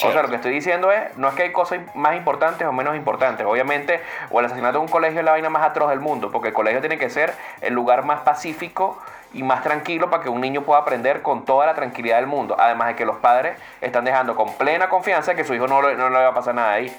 [0.08, 2.72] O sea, lo que estoy diciendo es, no es que hay cosas más importantes o
[2.72, 3.44] menos importantes.
[3.46, 4.00] Obviamente,
[4.30, 6.54] o el asesinato de un colegio es la vaina más atroz del mundo, porque el
[6.54, 8.98] colegio tiene que ser el lugar más pacífico
[9.32, 12.56] y más tranquilo para que un niño pueda aprender con toda la tranquilidad del mundo.
[12.58, 15.96] Además de que los padres están dejando con plena confianza que su hijo no, le-
[15.96, 16.96] no le va a pasar nada ahí.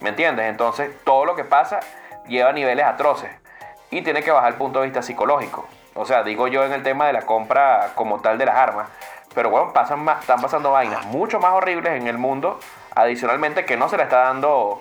[0.00, 0.46] ¿Me entiendes?
[0.46, 1.80] Entonces, todo lo que pasa
[2.26, 3.30] lleva a niveles atroces
[3.90, 5.66] y tiene que bajar el punto de vista psicológico.
[5.94, 8.88] O sea, digo yo en el tema de la compra como tal de las armas.
[9.34, 12.60] Pero bueno, pasan más- están pasando vainas mucho más horribles en el mundo,
[12.94, 14.80] adicionalmente que no se le está dando,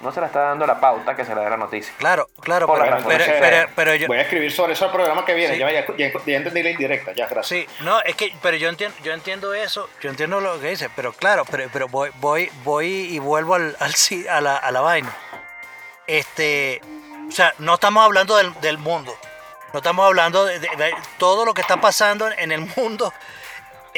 [0.00, 1.92] no se le está dando la pauta que se le da la noticia.
[1.98, 4.06] Claro, claro, pero, pero, Entonces, pero- pero yo...
[4.08, 5.54] Voy a escribir sobre eso el programa que viene.
[5.54, 5.60] Sí.
[5.60, 7.46] Ya, ya, ya- ya entendí la indirecta, ya, gracias.
[7.46, 10.88] Sí, no, es que, pero yo entiendo, yo entiendo eso, yo entiendo lo que dice,
[10.96, 13.92] pero claro, pero, pero voy, voy, voy y vuelvo al, al
[14.30, 15.14] a, la, a la vaina.
[16.06, 16.80] Este,
[17.28, 19.14] o sea, no estamos hablando del, del mundo,
[19.72, 23.12] no estamos hablando de, de- de todo lo que está pasando en el mundo,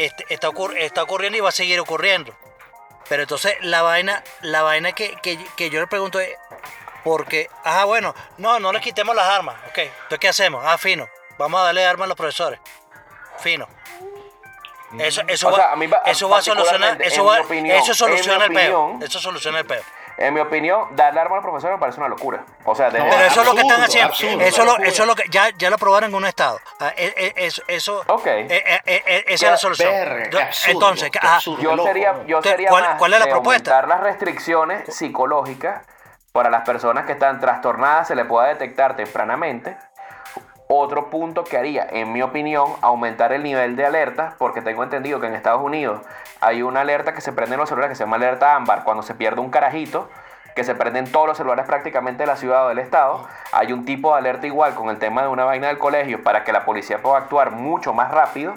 [0.04, 2.34] este, está, ocurr- está ocurriendo y va a seguir ocurriendo.
[3.08, 6.30] Pero entonces la vaina, la vaina que, que, que yo le pregunto es,
[7.04, 10.62] porque, ajá, bueno, no, no le quitemos las armas, ok, entonces ¿qué hacemos?
[10.66, 12.60] Ah, fino, vamos a darle armas a los profesores,
[13.38, 13.66] fino.
[14.98, 17.92] Eso, eso O va, sea, a mí eso va a solucionar, eso, va, opinión, eso
[17.94, 19.82] soluciona el peo, opinión, eso soluciona el peo.
[20.20, 22.44] En mi opinión, darle arma a los profesores me parece una locura.
[22.64, 24.08] O sea, de No, Pero eso es lo que están haciendo.
[24.08, 24.40] absurdo.
[24.40, 26.58] eso, es lo, eso es lo que ya, ya lo aprobaron en un estado.
[26.80, 28.26] Ah, eh, eh, Eso, eso Ok.
[28.26, 29.88] eh, eh, eh, eh, esa es la solución.
[29.92, 33.18] qué Yo- absurdo, Entonces, qué ah, yo loco, sería, yo sería ¿cuál- más cuál es
[33.20, 33.70] la de propuesta?
[33.76, 35.86] aumentar las restricciones psicológicas
[36.32, 39.76] para las personas que están trastornadas se le pueda detectar tempranamente.
[40.70, 45.18] Otro punto que haría, en mi opinión, aumentar el nivel de alerta, porque tengo entendido
[45.18, 46.02] que en Estados Unidos
[46.42, 49.02] hay una alerta que se prende en los celulares que se llama alerta ámbar, cuando
[49.02, 50.10] se pierde un carajito,
[50.54, 53.26] que se prenden todos los celulares prácticamente de la ciudad o del estado.
[53.52, 56.44] Hay un tipo de alerta igual con el tema de una vaina del colegio para
[56.44, 58.52] que la policía pueda actuar mucho más rápido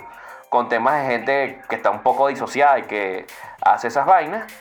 [0.49, 3.25] con temas de gente que está un poco disociada y que
[3.61, 4.51] hace esas vainas.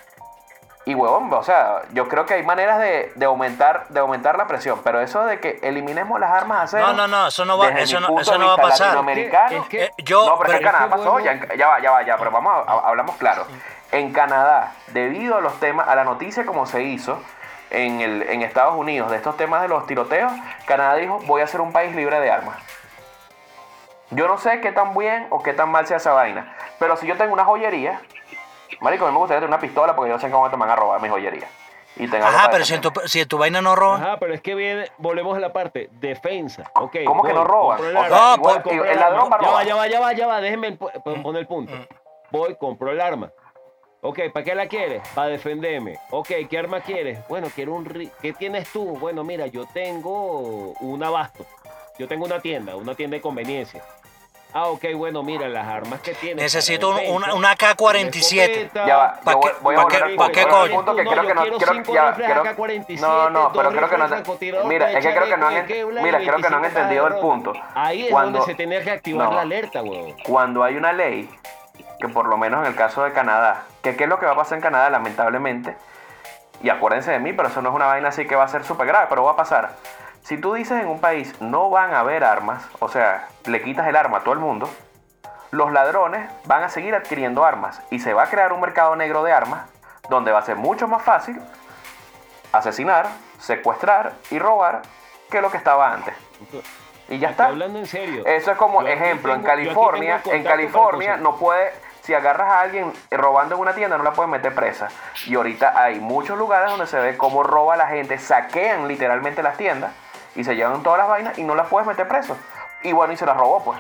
[0.87, 4.47] Y huevón, o sea, yo creo que hay maneras de, de aumentar, de aumentar la
[4.47, 6.87] presión, pero eso de que eliminemos las armas a cero.
[6.89, 8.87] No, no, no, eso no va, eso no, eso no va a pasar.
[8.89, 11.81] latinoamericano, Es que- Eh, yo, no, pero, pero- es que Canadá pasó, bueno- ya, va,
[11.81, 13.47] ya va, ya, pero vamos a, a- hablamos claro.
[13.93, 17.21] En Canadá, debido a los temas, a la noticia como se hizo
[17.69, 20.33] en, el, en Estados Unidos de estos temas de los tiroteos,
[20.67, 22.57] Canadá dijo, voy a ser un país libre de armas.
[24.11, 27.07] Yo no sé qué tan bien o qué tan mal sea esa vaina, pero si
[27.07, 28.01] yo tengo una joyería,
[28.81, 30.77] marico, a mí me gustaría tener una pistola porque yo sé cómo te van a
[30.77, 31.49] robar mi joyería.
[31.97, 33.97] Y tengo Ajá, pero si en, tu, si en tu vaina no roba.
[33.97, 36.71] Ajá, pero es que viene, volvemos a la parte, defensa.
[36.73, 37.85] ¿Cómo que voy, no roban?
[37.85, 39.67] el O arma, sea, No, igual- compro el ladrón va a Ya va, robar.
[39.67, 41.73] ya va, ya va, ya va, déjenme poner el punto.
[42.31, 43.33] Voy, compro el arma.
[44.03, 45.03] Ok, ¿para qué la quieres?
[45.15, 45.99] Para defenderme.
[46.11, 47.19] Ok, ¿qué arma quieres?
[47.29, 47.85] Bueno, quiero un...
[47.85, 48.97] ri- ¿Qué tienes tú?
[48.99, 51.45] Bueno, mira, yo tengo un abasto.
[51.99, 53.83] Yo tengo una tienda, una tienda de conveniencia.
[54.53, 56.43] Ah, ok, bueno, mira, las armas que tienes.
[56.43, 58.41] Necesito defensa, una, una AK-47.
[58.43, 59.99] escopeta, Ya va, ¿Pa yo voy, qué- voy a volver
[60.33, 60.75] qué- al coño?
[60.75, 63.01] punto que No, creo yo que no, quiero creo- cinco ya va, rifles creo- AK-47,
[63.31, 65.55] no, pero creo que no, mira, es que creo que no han,
[66.03, 67.53] mira, creo que no han 25 entendido el punto.
[67.75, 69.35] Ahí es Cuando- donde se tenía que activar no.
[69.37, 70.17] la alerta, weón.
[70.27, 71.31] cuando hay una ley,
[72.01, 74.33] que por lo menos en el caso de Canadá, que qué es lo que va
[74.33, 75.77] a pasar en Canadá, lamentablemente,
[76.63, 78.65] y acuérdense de mí, pero eso no es una vaina así que va a ser
[78.65, 79.71] súper grave, pero va a pasar.
[80.23, 83.87] Si tú dices en un país no van a haber armas, o sea, le quitas
[83.89, 84.69] el arma a todo el mundo,
[85.51, 89.23] los ladrones van a seguir adquiriendo armas y se va a crear un mercado negro
[89.25, 89.63] de armas
[90.09, 91.41] donde va a ser mucho más fácil
[92.53, 93.07] asesinar,
[93.39, 94.83] secuestrar y robar
[95.31, 96.15] que lo que estaba antes.
[97.09, 97.47] Y ya está.
[97.47, 98.25] hablando en serio.
[98.27, 102.61] Eso es como Yo ejemplo, en tengo- California, en California no puede, si agarras a
[102.61, 104.89] alguien robando en una tienda no la pueden meter presa.
[105.27, 109.57] Y ahorita hay muchos lugares donde se ve cómo roba la gente, saquean literalmente las
[109.57, 109.93] tiendas
[110.35, 112.37] y se llevan todas las vainas y no las puedes meter preso.
[112.83, 113.79] Y bueno, y se las robó pues.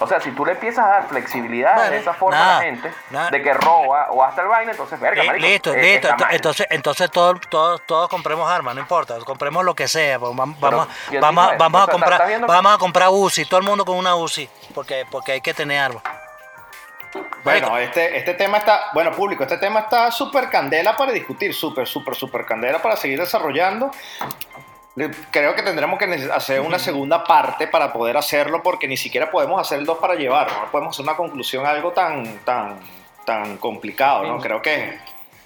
[0.00, 2.60] O sea, si tú le empiezas a dar flexibilidad Bueno, de esa forma a la
[2.60, 3.30] gente, nada.
[3.30, 6.08] de que roba o hasta el vaina, entonces verga, marico, listo, eh, listo.
[6.30, 9.18] Entonces, entonces todos, todos, todos compremos armas, no importa.
[9.26, 10.18] Compremos lo que sea.
[10.18, 13.44] Vamos, Pero, vamos, ¿quién vamos, dijo a- comprar, ¿estás viendo que- vamos a comprar UCI,
[13.46, 16.02] todo el mundo con una UCI, porque, porque hay que tener armas.
[17.42, 21.86] Bueno, este, este tema está, bueno, público, este tema está súper candela para discutir, súper,
[21.88, 23.90] súper, súper candela para seguir desarrollando.
[25.30, 29.60] Creo que tendremos que hacer una segunda parte para poder hacerlo, porque ni siquiera podemos
[29.60, 32.78] hacer el dos para llevar, no podemos hacer una conclusión a algo tan, tan,
[33.24, 34.38] tan complicado, ¿no?
[34.40, 34.98] Creo que,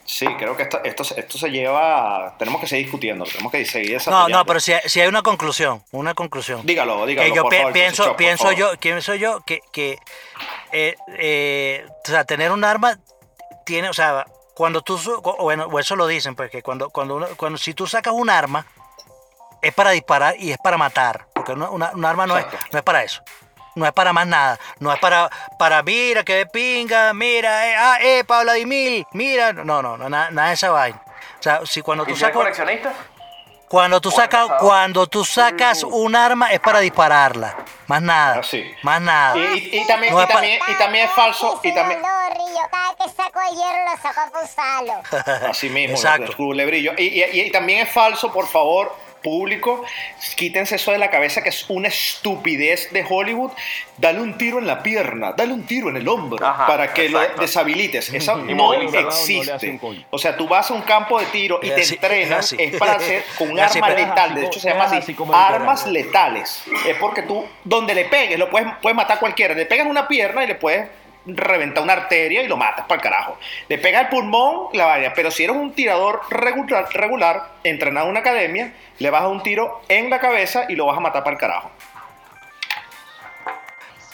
[0.05, 3.65] sí, creo que esto, esto, se- esto se lleva, tenemos que seguir discutiendo, tenemos que
[3.65, 4.39] seguir No, desarrollando.
[4.39, 6.61] no, pero si hay, si hay una conclusión, una conclusión.
[6.65, 8.59] Dígalo, dígalo, que yo por favor, pienso, por pienso favor.
[8.59, 9.99] yo, pienso yo que, que
[10.73, 12.99] eh, eh, o sea, tener un arma
[13.67, 14.25] tiene, o sea,
[14.55, 14.99] cuando tú,
[15.41, 18.29] bueno, o eso lo dicen, pues que cuando, cuando, uno- cuando si tú sacas un
[18.31, 18.67] arma
[19.63, 22.79] es para disparar y es para matar, porque una, una- un arma no es, no
[22.79, 23.23] es para eso.
[23.75, 24.59] No es para más nada.
[24.81, 29.55] No es para, para mira, que de pinga, mira, eh, ah, eh, pa, Vladimir, mira.
[29.55, 31.01] No, no, no, nada, nada de esa vaina.
[31.39, 32.37] O sea, si cuando ¿Y tú sacas.
[32.37, 32.93] coleccionista?
[33.69, 37.57] Cuando tú sacas, cuando tú sacas un arma es para dispararla.
[37.87, 38.41] Más nada.
[38.41, 38.71] Así.
[38.83, 39.39] Más nada.
[39.39, 39.41] Y,
[39.73, 43.05] y- y también, No y también, y también es falso, y también, Río, cada que
[43.17, 45.49] saco el hierro lo saco a.
[45.49, 46.25] Así mismo, Exacto.
[46.33, 46.93] el culebrillo.
[46.99, 49.85] Y, y- y también es falso, por favor, público,
[50.37, 53.53] quítense eso de la cabeza que es una estupidez de Hollywood.
[53.97, 57.07] Dale un tiro en la pierna, dale un tiro en el hombro Ajá, para que
[57.07, 57.37] exacto.
[57.37, 58.09] lo deshabilites.
[58.13, 59.81] Eso no existe.
[60.11, 62.95] O sea, tú vas a un campo de tiro y te así, entrenan, es para
[62.95, 64.35] hacer con un arma letal.
[64.35, 66.65] De hecho, se llama así, armas letales.
[66.87, 69.55] Es porque tú, donde le pegues, lo puedes, puedes matar a cualquiera.
[69.55, 70.89] Le pegas una pierna y le puedes
[71.27, 73.39] reventar una arteria y lo matas para el carajo.
[73.69, 75.13] Le pega el pulmón, la vaina.
[75.15, 79.43] Pero si eres un tirador regular, regular, entrenado en una academia, le vas a un
[79.43, 81.71] tiro en la cabeza y lo vas a matar para el carajo.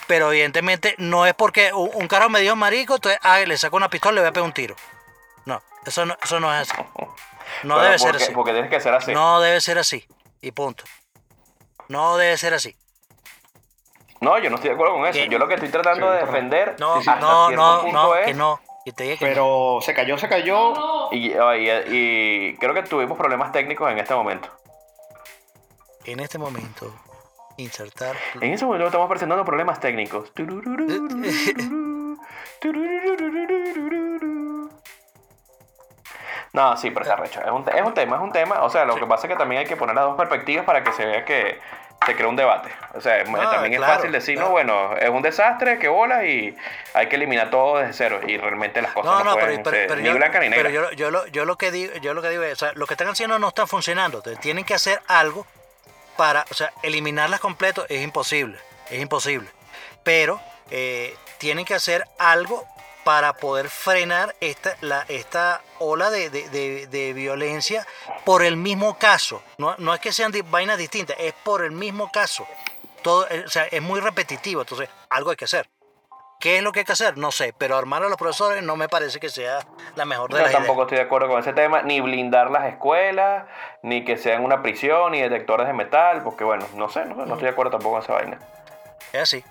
[0.06, 3.76] Pero evidentemente no es porque un, un carro me dio marico, entonces ah, le saco
[3.76, 4.74] una pistola y le voy a pegar un tiro.
[5.44, 6.82] No, eso no, eso no es así.
[7.62, 8.32] No Pero debe ser porque, así.
[8.32, 9.12] Porque tienes que ser así.
[9.12, 10.06] No debe ser así.
[10.40, 10.84] Y punto.
[11.88, 12.76] No debe ser así.
[14.20, 15.18] No, yo no estoy de acuerdo con eso.
[15.18, 15.28] ¿Qué?
[15.28, 18.26] Yo lo que estoy tratando de defender No, hasta no, cierto no, punto no, es
[18.26, 18.60] que no.
[18.84, 19.30] Que te diga que no.
[19.30, 21.10] Pero se cayó, se cayó.
[21.12, 21.70] Y, y-
[22.50, 24.48] y creo que tuvimos problemas técnicos en este momento.
[26.04, 26.92] En este momento,
[27.58, 28.16] insertar.
[28.40, 30.32] En ese momento estamos presentando problemas técnicos.
[36.52, 37.40] No, sí, pero está recho.
[37.40, 38.62] Es un, es un tema, es un tema.
[38.62, 40.82] O sea, lo que pasa es que también hay que poner las dos perspectivas para
[40.82, 41.60] que se vea que
[42.06, 42.70] se crea un debate.
[42.94, 44.48] O sea, es- No, también es fácil decir, claro.
[44.48, 46.56] no, bueno, es un desastre, que bola y
[46.94, 48.20] hay que eliminar todo desde cero.
[48.26, 50.38] Y realmente las cosas No, no, no, pero, pueden pero- ser pero ni yo, blanca
[50.40, 50.68] ni negra.
[50.70, 52.72] pero yo, yo, lo, yo lo que digo, yo lo que digo es, o sea,
[52.74, 54.18] lo que están haciendo no está funcionando.
[54.18, 55.46] Entonces, tienen que hacer algo
[56.16, 58.58] para, o sea, eliminarlas completo es imposible,
[58.90, 59.48] es imposible.
[60.02, 60.40] Pero
[60.70, 62.66] eh, tienen que hacer algo
[63.08, 67.86] para poder frenar esta, la, esta ola de, de- de- de violencia
[68.26, 69.40] por el mismo caso.
[69.56, 72.46] No, no es que sean vainas distintas, es por el mismo caso.
[73.00, 75.70] Todo, eh, o sea, es muy repetitivo, entonces algo hay que hacer.
[76.38, 77.16] ¿Qué es lo que hay que hacer?
[77.16, 79.60] No sé, pero armar a los profesores no me parece que sea
[79.96, 80.86] la mejor de Yo las tampoco ideas.
[80.88, 83.46] estoy de acuerdo con ese tema, ni blindar las escuelas,
[83.82, 87.22] ni que sean una prisión, ni detectores de metal, porque bueno, no sé, no, sé,
[87.22, 88.38] no estoy de acuerdo tampoco con esa vaina.
[89.14, 89.42] Es así.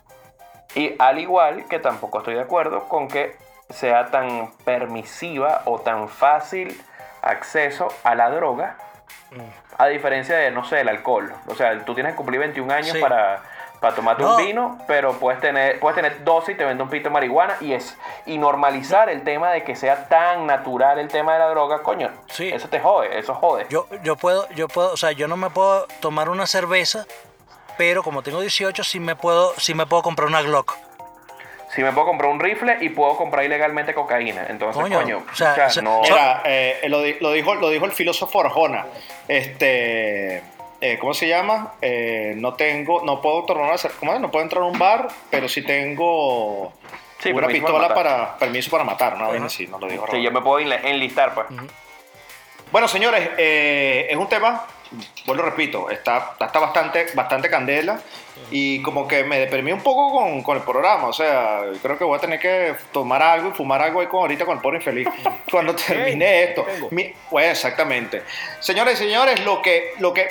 [0.76, 6.08] Y al igual que tampoco estoy de acuerdo con que sea tan permisiva o tan
[6.10, 6.80] fácil
[7.22, 8.78] acceso a la droga,
[9.78, 11.34] a diferencia de, no sé, el alcohol.
[11.48, 13.00] O sea, tú tienes que cumplir 21 años Sí.
[13.00, 13.42] para,
[13.80, 14.32] para tomarte No.
[14.36, 17.58] un vino, pero puedes tener, puedes tener 12 y te vende un pito de marihuana
[17.60, 21.50] y es y normalizar el tema de que sea tan natural el tema de la
[21.50, 22.10] droga, coño.
[22.28, 22.50] Sí.
[22.50, 23.68] Eso te jode, eso jode.
[23.70, 27.06] Yo, yo puedo, yo puedo, o sea, yo no me puedo tomar una cerveza,
[27.78, 30.74] pero como tengo 18 sí me puedo, sí me puedo comprar una Glock.
[31.76, 35.36] Si me puedo comprar un rifle y puedo comprar ilegalmente cocaína, entonces, Coño, coño, o
[35.36, 36.02] sea, o sea, no...
[36.02, 38.86] Mira, eh, lo, di- lo dijo, lo dijo el filósofo Arjona.
[39.28, 40.42] Este,
[40.80, 41.74] eh, ¿cómo se llama?
[41.82, 44.20] Eh, no tengo, no puedo cer- ¿cómo es?
[44.20, 46.74] No puedo entrar a un bar, pero sí tengo
[47.20, 50.22] Sí, una permiso pistola para permiso para matar, una vaina así, no lo dijo Sí,
[50.22, 51.48] yo me puedo enlistar, pues.
[52.72, 54.66] Bueno, señores, eh, es un tema,
[55.26, 58.00] vuelvo repito, está, está bastante, bastante candela
[58.52, 61.08] y como que me deprimí un poco con, con el programa.
[61.08, 64.22] O sea, creo que voy a tener que tomar algo y fumar algo ahí con,
[64.22, 65.08] ahorita con el pobre infeliz
[65.52, 66.66] cuando termine esto.
[66.92, 68.24] Mi- pues, exactamente.
[68.60, 70.28] Señores y señores, lo que, lo que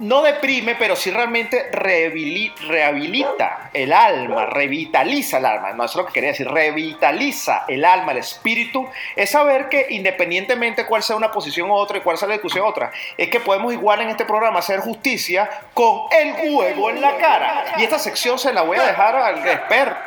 [0.00, 5.96] no deprime, pero sí realmente rehabili- rehabilita el alma, revitaliza el alma, no eso es
[5.96, 11.16] lo que quería decir, revitaliza el alma, el espíritu, es saber que independientemente cuál sea
[11.16, 14.08] una posición u otra y cuál sea la discusión otra, es que podemos igual en
[14.10, 17.64] este programa hacer justicia con el huevo en la cara.
[17.78, 19.98] Y esta sección se la voy a dejar al experto.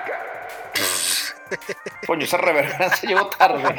[2.05, 3.63] Coño, esa reverencia llegó tarde.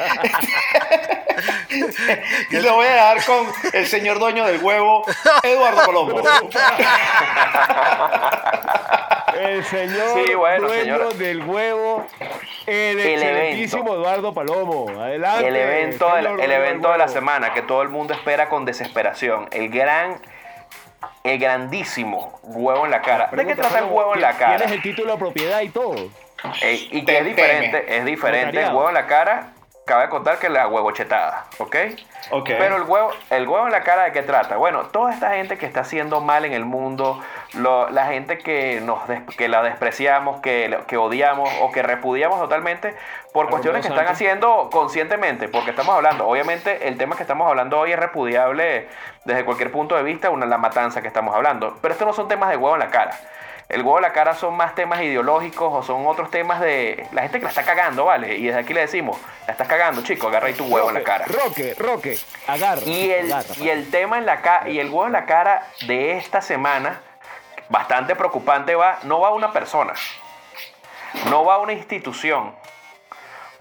[2.51, 5.05] y lo voy a dejar con el señor dueño del huevo,
[5.43, 6.21] Eduardo Colombo.
[9.37, 11.05] El señor Sí, bueno, dueño señora.
[11.15, 12.05] del huevo,
[12.65, 14.89] el, El excelentísimo Eduardo Palomo.
[15.01, 15.47] Adelante.
[15.47, 19.47] el evento, el evento de la semana que todo el mundo espera con desesperación.
[19.51, 20.21] El gran,
[21.23, 23.29] el grandísimo huevo en la cara.
[23.31, 24.57] ¿De qué trata el huevo en la cara?
[24.57, 25.95] Tienes el título de propiedad y todo.
[26.61, 27.97] Eh, y que es diferente, teme.
[27.97, 29.47] es diferente el huevo en la cara.
[29.85, 31.75] Cabe contar que la huevo chetada, ¿ok?
[32.29, 32.51] Ok.
[32.59, 34.55] Pero el huevo, el huevo en la cara de qué trata?
[34.55, 37.19] Bueno, toda esta gente que está haciendo mal en el mundo,
[37.55, 38.99] lo- la gente que nos
[39.35, 42.95] que la despreciamos, que, que odiamos o que repudiamos totalmente
[43.33, 47.79] por cuestiones que están haciendo conscientemente, porque estamos hablando, obviamente el tema que estamos hablando
[47.79, 48.87] hoy es repudiable
[49.25, 52.27] desde cualquier punto de vista, una la matanza que estamos hablando, pero estos no son
[52.27, 53.17] temas de huevo en la cara.
[53.69, 57.21] El huevo en la cara son más temas ideológicos o son otros temas de la
[57.21, 58.35] gente que la está cagando, ¿vale?
[58.35, 61.03] Y desde aquí le decimos, la estás cagando, chico, agarra ahí tu huevo en la
[61.03, 61.25] cara.
[61.25, 62.17] Roque, Roque,
[62.47, 62.81] agarra.
[62.81, 65.67] Y el, agarra, y el tema en la cara y el huevo en la cara
[65.85, 66.99] de esta semana,
[67.69, 69.93] bastante preocupante va, no va a una persona,
[71.29, 72.55] no va a una institución,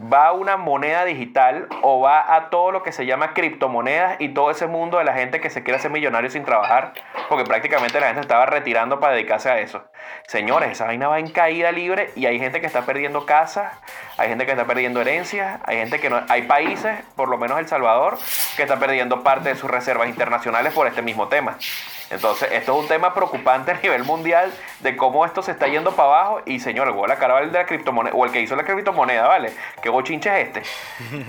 [0.01, 4.29] va a una moneda digital o va a todo lo que se llama criptomonedas y
[4.29, 6.93] todo ese mundo de la gente que se quiere hacer millonario sin trabajar,
[7.29, 9.85] porque prácticamente la gente estaba retirando para dedicarse a eso.
[10.27, 13.73] Señores, esa vaina va en caída libre y hay gente que está perdiendo casas,
[14.17, 17.59] hay gente que está perdiendo herencias, hay gente que no, hay países, por lo menos
[17.59, 18.19] El Salvador,
[18.57, 21.57] que está perdiendo parte de sus reservas internacionales por este mismo tema.
[22.11, 24.51] Entonces, esto es un tema preocupante a nivel mundial
[24.81, 26.41] de cómo esto se está yendo para abajo.
[26.47, 28.65] Y señor, el la cara va el de la criptomoneda, o el que hizo la
[28.65, 29.53] criptomoneda, ¿vale?
[29.83, 30.63] ¿Qué bochinche es este?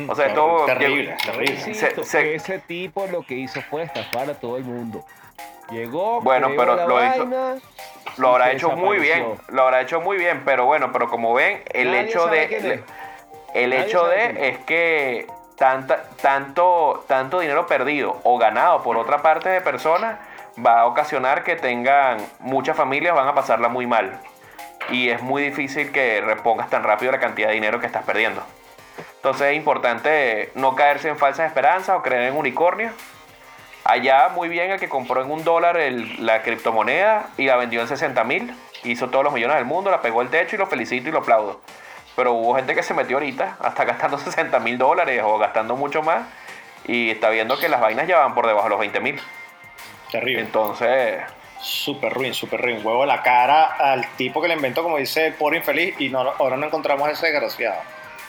[0.07, 0.63] O sea, esto.
[0.65, 1.73] terrible, terrible.
[1.73, 5.03] Se- se- Ese tipo lo que hizo fue estafar a todo el mundo.
[5.69, 7.55] Llegó, Bueno, creó pero la lo hizo- vaina,
[8.17, 11.33] Lo y habrá hecho muy bien, lo habrá hecho muy bien, pero bueno, pero como
[11.33, 12.83] ven, el Nadie hecho de
[13.53, 15.27] el Nadie hecho de es que
[15.57, 20.17] tanta, tanto, tanto dinero perdido o ganado por otra parte de personas
[20.57, 24.19] va a ocasionar que tengan muchas familias van a pasarla muy mal
[24.89, 28.43] y es muy difícil que repongas tan rápido la cantidad de dinero que estás perdiendo.
[29.15, 32.93] Entonces es importante no caerse en falsas esperanzas o creer en unicornios.
[33.83, 35.77] Allá muy bien el que compró en un dólar
[36.19, 38.55] la criptomoneda y la vendió en 60 mil.
[38.83, 41.19] Hizo todos los millones del mundo, la pegó el techo y lo felicito y lo
[41.19, 41.59] aplaudo.
[42.15, 46.01] Pero hubo gente que se metió ahorita, hasta gastando 60 mil dólares o gastando mucho
[46.01, 46.23] más.
[46.85, 49.21] Y está viendo que las vainas ya van por debajo de los 20 mil.
[50.11, 50.41] Terrible.
[50.41, 51.21] Entonces,
[51.61, 52.79] Súper ruin, súper ruin.
[52.81, 56.55] Huevo la cara al tipo que le inventó, como dice pobre infeliz, y no, ahora
[56.55, 57.81] no encontramos a ese desgraciado.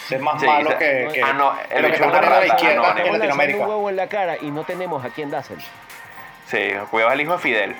[0.04, 2.46] Ese es más Sí, malo que, que, Ah, no, que el lo que está la
[2.46, 3.58] izquierda no, en Latinoamérica.
[3.60, 5.60] un huevo en la cara y no tenemos a quién dárselo.
[6.48, 6.58] sí,
[6.90, 7.76] cuidado el hijo de Fidel.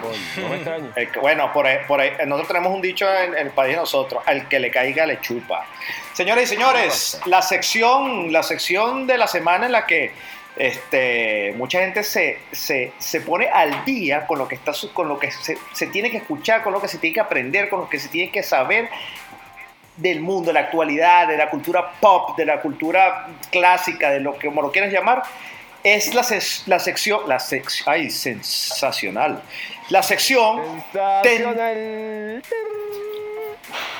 [0.00, 0.48] Coño,
[0.80, 0.92] no.
[0.96, 3.72] El que- bueno, por ahí, por ahí, nosotros tenemos un dicho en, en el país
[3.74, 5.66] de nosotros, al que le caiga le chupa.
[6.14, 10.12] Señores y señores, la sección, la sección de la semana en la que
[10.56, 15.18] este, mucha gente se, se, se pone al día con lo que, está, con lo
[15.18, 17.88] que se, se tiene que escuchar, con lo que se tiene que aprender, con lo
[17.88, 18.88] que se tiene que saber
[19.96, 24.36] del mundo, de la actualidad, de la cultura pop, de la cultura clásica, de lo
[24.38, 25.22] que como lo quieras llamar,
[25.82, 29.42] es la, ses- la sección, la sección, ay, sensacional,
[29.90, 32.42] la sección Sensacional.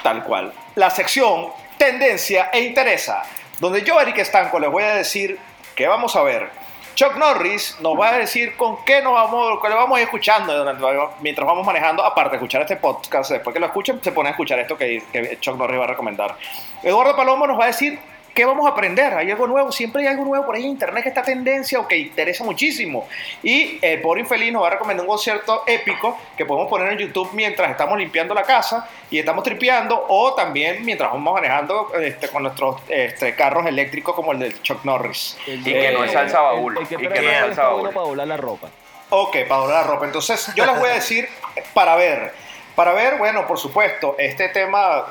[0.02, 1.48] tal cual, la sección
[1.78, 3.22] tendencia e interesa,
[3.60, 5.38] donde yo, Eric Estanco, les voy a decir
[5.74, 6.50] que vamos a ver.
[6.94, 10.04] Chuck Norris nos va a decir con qué nos vamos, qué le vamos a ir
[10.04, 10.84] escuchando durante-
[11.20, 14.30] mientras vamos manejando, aparte de escuchar este podcast, después que lo escuchen, se pone a
[14.30, 16.36] escuchar esto que, que Chuck Norris va a recomendar.
[16.84, 17.98] Eduardo Palomo nos va a decir
[18.34, 21.04] qué vamos a aprender, hay algo nuevo, siempre hay algo nuevo por ahí en internet
[21.04, 23.08] que está tendencia o que interesa muchísimo.
[23.42, 26.98] Y el pobre infeliz nos va a recomendar un concierto épico que podemos poner en
[26.98, 32.28] YouTube mientras estamos limpiando la casa y estamos tripeando o también mientras vamos manejando este,
[32.28, 35.38] con nuestros este, carros eléctricos como el de Chuck Norris.
[35.46, 37.90] El Y que no es salsa baúl, que y que trae no es salsa baúl.
[37.90, 38.68] para volar la ropa.
[39.10, 40.06] Ok, para doblar la ropa.
[40.06, 41.28] Entonces, yo les voy a decir
[41.72, 42.43] para ver.
[42.74, 45.06] Para ver, bueno, por supuesto, este tema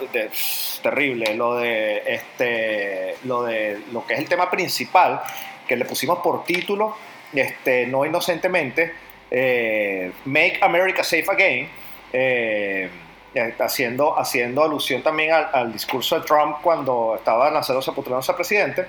[0.82, 5.22] terrible, lo de este, lo de lo que es el tema principal,
[5.66, 6.98] que le pusimos por título,
[7.34, 8.94] este, no inocentemente,
[9.32, 11.70] eh, Make America Safe Again,
[12.12, 12.90] eh,
[13.34, 18.86] eh, haciendo, haciendo alusión también al, discurso de Trump cuando estaba lanzándose postulándose a presidente.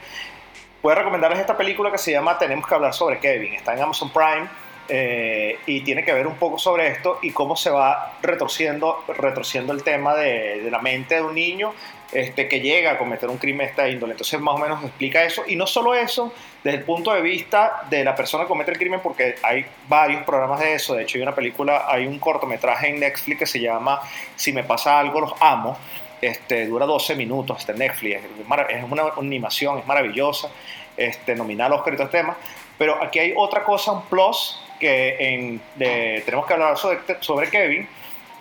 [0.82, 3.54] Voy a recomendarles esta película que se llama Tenemos que hablar sobre Kevin.
[3.54, 4.48] Está en Amazon Prime
[4.88, 9.72] eh, y tiene que ver un poco sobre esto y cómo se va retorciendo, retorciendo
[9.72, 11.72] el tema de, la mente de un niño
[12.12, 14.12] este, que llega a cometer un crimen de esta índole.
[14.12, 15.42] Entonces más o menos explica eso.
[15.46, 18.78] Y no solo eso, desde el punto de vista de la persona que comete el
[18.78, 20.94] crimen, porque hay varios programas de eso.
[20.94, 24.00] De hecho, hay una película, hay un cortometraje en Netflix que se llama
[24.36, 25.78] Si me pasa algo, los amo.
[26.20, 28.22] Este, dura 12 minutos, Netflix,
[28.70, 30.48] es, una animación, es maravillosa,
[30.96, 32.36] este, Oscar y todo este tema.
[32.78, 37.48] Pero aquí hay otra cosa, un plus, que en, de- tenemos que hablar sobre, sobre
[37.50, 37.88] Kevin,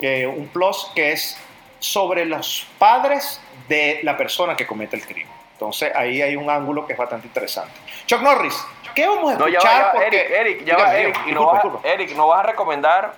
[0.01, 1.37] eh, un plus que es
[1.79, 3.39] sobre los padres
[3.69, 5.31] de la persona que comete el crimen.
[5.53, 7.71] Entonces ahí hay un ángulo que es bastante interesante.
[8.05, 8.61] Chuck Norris,
[8.93, 9.73] ¿qué vamos a No, ya escuchar?
[9.73, 11.63] va, ya va, Porque- Eric, Eric, ya Dígame, va, dígame, Eric, y no disculpa, vas,
[11.63, 11.87] disculpa.
[11.89, 13.13] Eric, ¿no vas a recomendar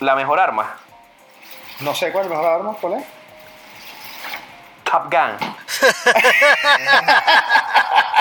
[0.00, 0.76] la mejor arma?
[1.80, 3.04] No sé cuál es el mejor arma, ¿cuál es?
[4.90, 5.36] Top Gun.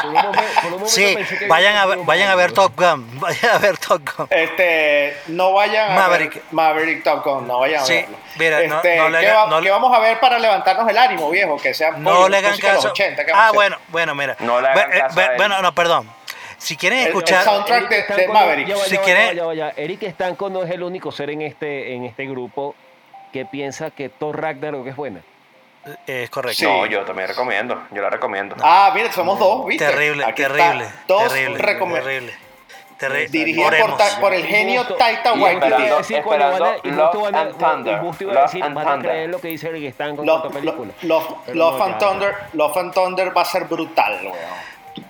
[0.02, 2.52] Por un momen- por un momento Sí, que vayan a ver, vayan a ver.
[2.52, 3.20] Top Gun.
[3.20, 4.28] Vayan a ver Top Gun.
[4.30, 6.34] Este, no vayan a Maverick.
[6.36, 8.18] ver Maverick Top Gun, no vayan a Sí, verlo.
[8.38, 9.00] mira, Este, no ¿qué,
[9.30, 11.58] haga- va- no qué le- vamos a ver para levantarnos el ánimo, viejo?
[11.58, 12.90] Que sea No le hagan caso.
[12.92, 14.36] 80, ¿qué vamos a Ah, bueno, bueno, mira.
[14.40, 15.36] No le hagan eh, caso a.
[15.38, 16.10] Bueno, no, perdón.
[16.58, 17.44] Si quieren El- el escuchar.
[17.44, 18.68] soundtrack de- Maverick.
[18.68, 19.82] ya va, ya Si va, quiere- ya va, ya va, ya.
[19.82, 22.76] Eric Estanco no es el único ser en este, en este grupo
[23.34, 25.22] que piensa que Thor Ragnarok es buena.
[26.08, 26.58] Es correcto.
[26.60, 26.66] Sí.
[26.66, 28.56] No, yo también recomiendo, yo la recomiendo.
[28.62, 29.86] Ah, mira, somos dos, ¿viste?
[29.86, 30.88] Terrible, Aquí terrible.
[31.08, 32.34] Dos terrible, recome- terrible.
[32.98, 35.66] Terri- Dirigida por, ta- por el genio Taika y Waititi.
[35.68, 37.94] Esperando- a- esperando y Love van a- and Thunder.
[37.94, 39.12] y justo iba a Love decir, and van a Thunder.
[39.12, 40.94] creer lo que dice Eric Estanco en Love, cuanto a película.
[41.02, 44.36] Love- Pero Love no, and ya, Thunder, Love and Thunder va a ser brutal, weón.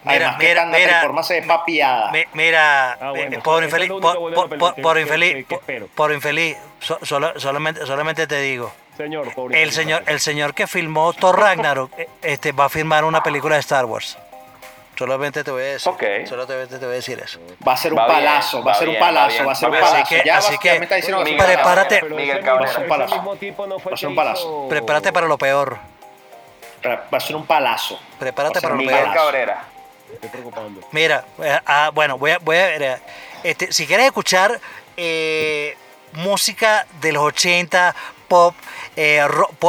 [0.03, 1.01] Además que mira, Natalie mira.
[1.01, 2.11] Portman se ve papiada.
[2.11, 4.01] Mi- Mira, Ah, bueno, eh, es infeliz, por,
[4.33, 5.61] por- por- por infeliz, por-
[5.93, 10.67] por infeliz, so- solo- solamente, solamente te digo, Señor, pobre el señor, el señor que
[10.67, 14.17] filmó Thor Ragnarok, eh, este, va a filmar una película de Star Wars.
[14.97, 16.03] Solamente te voy a decir, Ok.
[16.25, 17.37] solamente te voy a decir eso.
[17.67, 19.51] Va a ser un Va bien, palazo, va a ser un bien, palazo, bien, va
[19.51, 19.83] a ser un bien.
[19.83, 20.03] palazo.
[20.03, 21.99] Así que- ya, así que- me está diciendo que Miguel Prepárate.
[21.99, 22.79] Pero Miguel Cabrera.
[22.79, 23.15] Un palazo.
[23.17, 23.37] No Va a
[23.89, 24.67] ser que un palazo.
[24.69, 25.77] Prepárate para lo peor.
[26.85, 27.99] Va a ser un palazo.
[28.17, 29.07] Prepárate para lo Miguel peor.
[29.09, 29.25] palazo.
[29.25, 29.63] Cabrera.
[30.07, 30.81] Me estoy preocupando.
[30.91, 33.01] Mira, eh, ah, bueno, voy a, voy a ver.
[33.43, 34.61] Este, si quieres escuchar
[34.95, 35.75] eh,
[36.13, 37.93] música de los 80,
[38.29, 38.55] pop,
[38.95, 39.21] eh,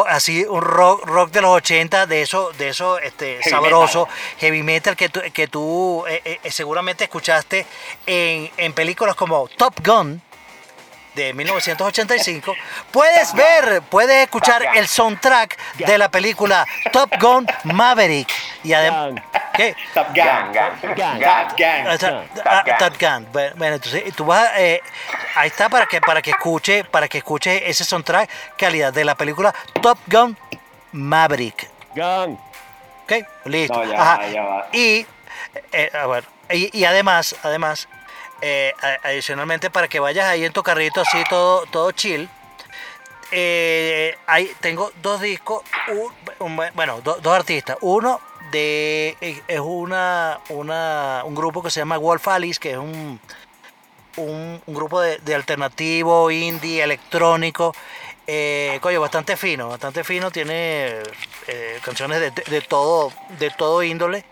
[0.09, 4.09] así un rock, rock de los 80, de eso, de eso este, Heavy sabroso,
[4.39, 7.67] heavy metal que tú, que tú eh, eh, seguramente escuchaste
[8.07, 10.23] en, en películas como Top Gun
[11.17, 12.55] de 1985,
[12.93, 18.29] puedes ver, puedes escuchar el soundtrack de la película Top Gun Maverick.
[18.63, 19.23] Y además.
[19.57, 19.77] ¿Qué?
[19.95, 20.73] Top Gang, Gang.
[20.83, 21.19] gang, Gang.
[21.21, 21.49] gang.
[21.49, 21.87] Top Gang.
[21.89, 22.43] Ah, Gun.
[22.45, 22.77] ah, Gun.
[22.79, 23.29] Top Gun.
[23.33, 24.81] Bueno, bueno, entonces tú vas, eh,
[25.35, 29.15] ahí está para que para que escuche, para que escuche ese soundtrack calidad de la
[29.15, 30.37] película Top Gun
[30.93, 31.69] Maverick.
[31.95, 32.39] Gang.
[33.05, 33.13] ¿Ok?
[33.45, 33.85] Listo.
[33.85, 34.17] No, ya Ajá.
[34.19, 34.67] va, ya va.
[34.73, 35.07] Y,
[35.73, 37.89] eh, a ver, y, y además, además,
[38.43, 42.29] eh, adicionalmente para que vayas ahí en tu carrito así todo, todo chill.
[43.33, 46.13] eh, ahí tengo dos discos, un-
[46.59, 47.77] un- bueno, do- dos artistas.
[47.81, 48.21] Uno
[48.53, 53.21] eh, es una, una un grupo que se llama Wolf Alice, que es un
[54.17, 57.75] un, grupo de, de alternativo, indie, electrónico.
[58.27, 60.31] Eh, coño, bastante fino, bastante fino.
[60.31, 61.03] Tiene
[61.49, 64.25] eh, canciones de, de todo, de todo índole.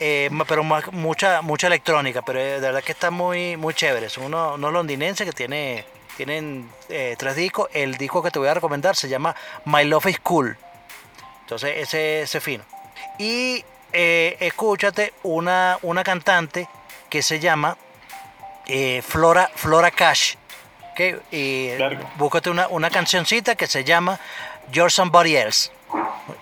[0.00, 4.08] eh, pero mucha mucha electrónica, pero de verdad que está muy muy chévere.
[4.08, 5.86] Son unos, unos londinenses que tiene,
[6.16, 7.68] tienen tres discos.
[7.72, 9.34] El disco que te voy a recomendar se llama
[9.64, 10.58] My Love is Cool.
[11.42, 12.64] Entonces ese ese fino.
[13.18, 16.68] Y eh, escúchate una, una cantante
[17.08, 17.76] que se llama
[18.66, 20.34] eh, Flora, Flora Cash.
[20.92, 21.00] ¿ok?
[21.30, 22.10] Y Verga.
[22.16, 24.18] búscate una, una cancioncita que se llama
[24.70, 25.70] You're Somebody Else.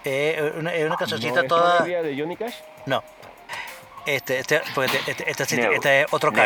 [0.04, 1.80] Eh, una, es una cancioncita ¿No toda.
[1.84, 2.54] de Johnny Cash?
[2.86, 3.02] No.
[4.06, 5.72] Este, este, este, este, este No.
[5.72, 6.36] este es otro No.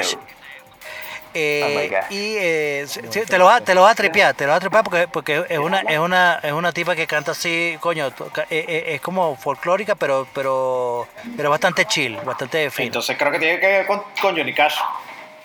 [1.35, 2.05] Cash.
[2.07, 2.87] Eh, Oh y eh,
[3.29, 5.45] te lo va, te lo va a tripear, te lo va a tripear porque, porque
[5.49, 8.13] es una, es una, es una tipa que canta así, coño, eh,
[8.51, 12.87] eh, es como folclórica, pero, pero, pero bastante chill, bastante fino.
[12.87, 14.77] Entonces creo que tiene que ver con, con Johnny Cash.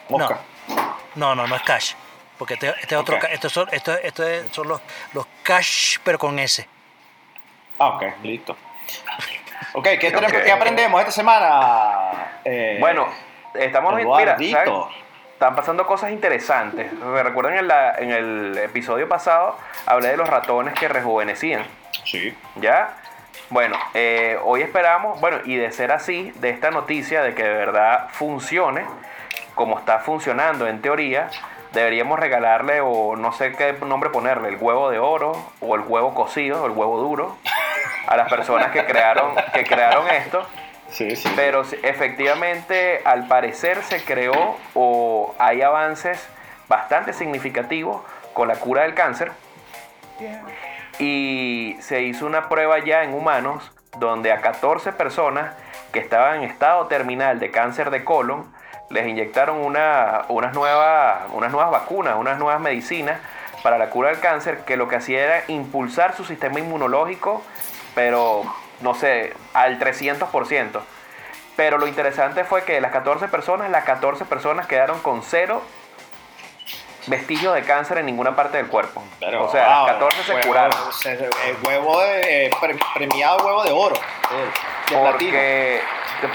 [0.10, 0.40] Mosca.
[1.16, 1.94] No, no, no es cash.
[2.38, 3.22] Porque este, este es otro, Ok.
[3.22, 4.80] ca- estos son, esto, esto es- son los,
[5.14, 6.68] los cash, pero con S.
[7.80, 8.56] Ah, ok, listo.
[9.74, 12.40] Ok, ¿qué, tenemos- qué aprendemos esta semana?
[12.46, 13.08] Eh, Bueno,
[13.54, 14.84] estamos mira, ¿saben?
[15.40, 16.92] Están pasando cosas interesantes.
[16.92, 21.64] Me recuerdan en, la- en el episodio pasado hablé de los ratones que rejuvenecían.
[22.04, 22.36] Sí.
[22.58, 22.90] ¿Ya?
[23.50, 27.54] Bueno, eh, hoy esperamos, bueno, y de ser así, de esta noticia de que de
[27.54, 28.84] verdad funcione,
[29.56, 31.30] como está funcionando en teoría,
[31.72, 35.32] deberíamos regalarle, o no sé qué nombre ponerle, el huevo de oro,
[35.62, 37.38] o el huevo cocido, o el huevo duro,
[38.08, 40.46] a las personas que crearon, que crearon esto.
[40.92, 41.32] Sí, sí.
[41.36, 46.28] Pero efectivamente, al parecer se creó o hay avances
[46.68, 48.02] bastante significativos
[48.34, 49.32] con la cura del cáncer.
[51.00, 55.54] Y se hizo una prueba ya en humanos donde a 14 personas
[55.92, 58.52] que estaban en estado terminal de cáncer de colon
[58.90, 63.20] les inyectaron una- unas, nuevas, unas nuevas vacunas, unas nuevas medicinas
[63.64, 67.44] para la cura del cáncer que lo que hacía era impulsar su sistema inmunológico,
[67.96, 68.44] pero
[68.82, 70.82] no sé, al 300%.
[71.56, 75.62] Pero lo interesante fue que de las 14 personas, las 14 personas quedaron con cero
[77.08, 79.04] vestigios de cáncer en ninguna parte del cuerpo.
[79.20, 80.94] Pero, o sea, wow, las 14 se huevo- curaron.
[80.94, 81.30] se-
[81.64, 83.96] huevo de, eh, pre- premiado huevo de oro.
[83.96, 85.32] eh, de platino.
[85.32, 85.82] Porque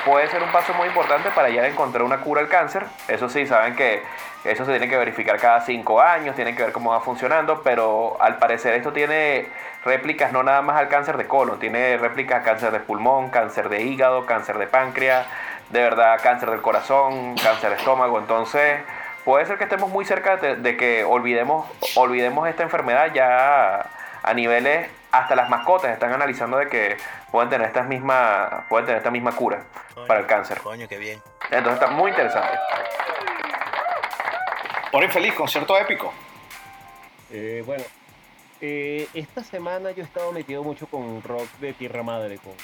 [0.04, 2.84] puede ser un paso muy importante para ya encontrar una cura al cáncer.
[3.08, 4.02] Eso sí, saben que
[4.44, 8.16] eso se tiene que verificar cada cinco años, tienen que ver cómo va funcionando, pero
[8.20, 9.46] al parecer esto tiene
[9.84, 13.68] réplicas no nada más al cáncer de colon, tiene réplicas a cáncer de pulmón, cáncer
[13.68, 15.26] de hígado, cáncer de páncreas,
[15.70, 18.18] de verdad cáncer del corazón, cáncer de estómago.
[18.18, 18.80] Entonces,
[19.24, 21.66] puede ser que estemos muy cerca de, de que olvidemos,
[21.96, 23.86] olvidemos esta enfermedad ya
[24.22, 26.96] a niveles, hasta las mascotas están analizando de que
[27.30, 29.60] pueden tener estas mismas, pueden tener esta misma cura
[30.08, 30.58] para el cáncer.
[30.60, 31.22] Coño, qué bien.
[31.50, 32.58] Entonces está muy interesante.
[34.92, 36.12] Hora infeliz, concierto épico.
[37.30, 37.84] Eh, bueno,
[38.66, 42.54] eh, esta semana yo he estado metido mucho con rock de tierra madre, con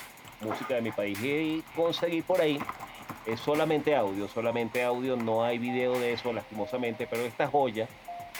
[0.48, 2.58] música de mi país y conseguí por ahí
[3.26, 7.86] eh, solamente audio, solamente audio, no hay video de eso lastimosamente, pero esta joya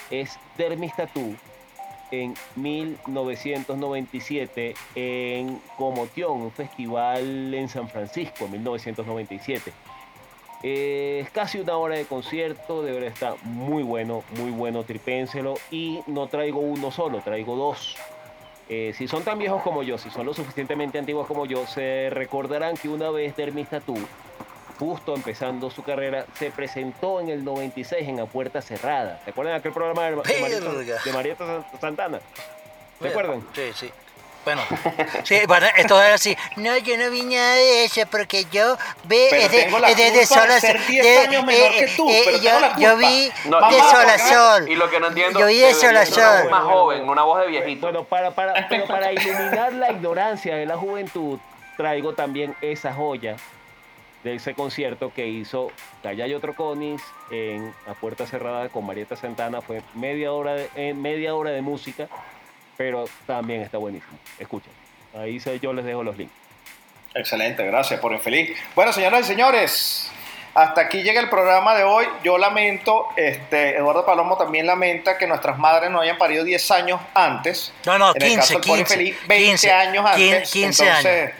[0.09, 1.35] es Dermis Tattoo
[2.09, 9.71] en 1997 en Comotión, un festival en San Francisco, en 1997.
[10.63, 15.55] Eh, es casi una hora de concierto, de verdad está muy bueno, muy bueno, tripénselo.
[15.71, 17.95] Y no traigo uno solo, traigo dos.
[18.69, 22.09] Eh, si son tan viejos como yo, si son lo suficientemente antiguos como yo, se
[22.09, 23.97] recordarán que una vez Dermis Tattoo,
[24.79, 29.19] justo empezando su carrera, se presentó en el 96 en A Puerta Cerrada.
[29.25, 30.97] ¿Se acuerdan de aquel programa de, de Marieta, Verga.
[31.03, 32.21] de Marieta Santana?
[33.01, 33.43] ¿Se acuerdan?
[33.53, 33.91] Sí, sí.
[34.43, 34.61] Bueno,
[35.23, 36.37] sí, bueno, esto es así.
[36.55, 39.89] No, yo no vi nada de eso porque yo ve Pero es de, tengo la
[39.91, 40.77] es de, de culpa sol a sol.
[40.87, 42.37] 10 de- años menor que tú, pero
[42.77, 44.69] yo, vi No, de sol a sol.
[44.69, 46.41] Y lo que no entiendo Yo vi de sol a ser una sol.
[46.43, 47.81] voz más joven, una voz de viejito.
[47.81, 51.37] Bueno, para, para, pero para iluminar la ignorancia de la juventud,
[51.77, 53.35] traigo también esa joya
[54.23, 55.71] de ese concierto que hizo
[56.03, 59.61] Callayo Troconis en La Puerta Cerrada con Marieta Santana.
[59.61, 62.07] Fue media hora de, eh, media hora de música,
[62.81, 64.17] pero también está buenísimo.
[64.39, 64.71] Escuchen,
[65.15, 66.33] ahí se- yo les dejo los links.
[67.13, 68.57] Excelente, gracias por infeliz.
[68.73, 70.11] Bueno, señoras y señores,
[70.55, 72.05] hasta aquí llega el programa de hoy.
[72.23, 76.99] Yo lamento, este, Eduardo Palomo también lamenta que nuestras madres no hayan parido 10 años
[77.13, 77.71] antes.
[77.85, 80.51] No, no, en el 15, caso del Pobre 15, Infeliz, 20 15, años antes.
[80.51, 81.31] 15 Entonces,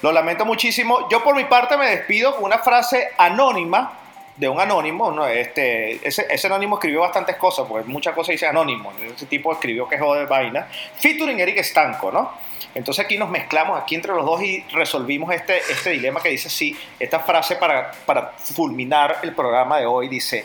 [0.00, 1.08] lo lamento muchísimo.
[1.10, 3.97] Yo por mi parte me despido con una frase anónima
[4.38, 5.10] de un anónimo.
[5.10, 5.26] ¿no?
[5.26, 8.92] Este, ese, ese anónimo escribió bastantes cosas, porque muchas cosas dice anónimo.
[9.14, 10.68] Ese tipo escribió que jode vaina.
[10.96, 12.32] Featuring Eric Estanco, ¿no?
[12.74, 16.48] Entonces aquí nos mezclamos aquí entre los dos y resolvimos este, este dilema que dice
[16.48, 20.44] sí, esta frase para, para fulminar el programa de hoy dice,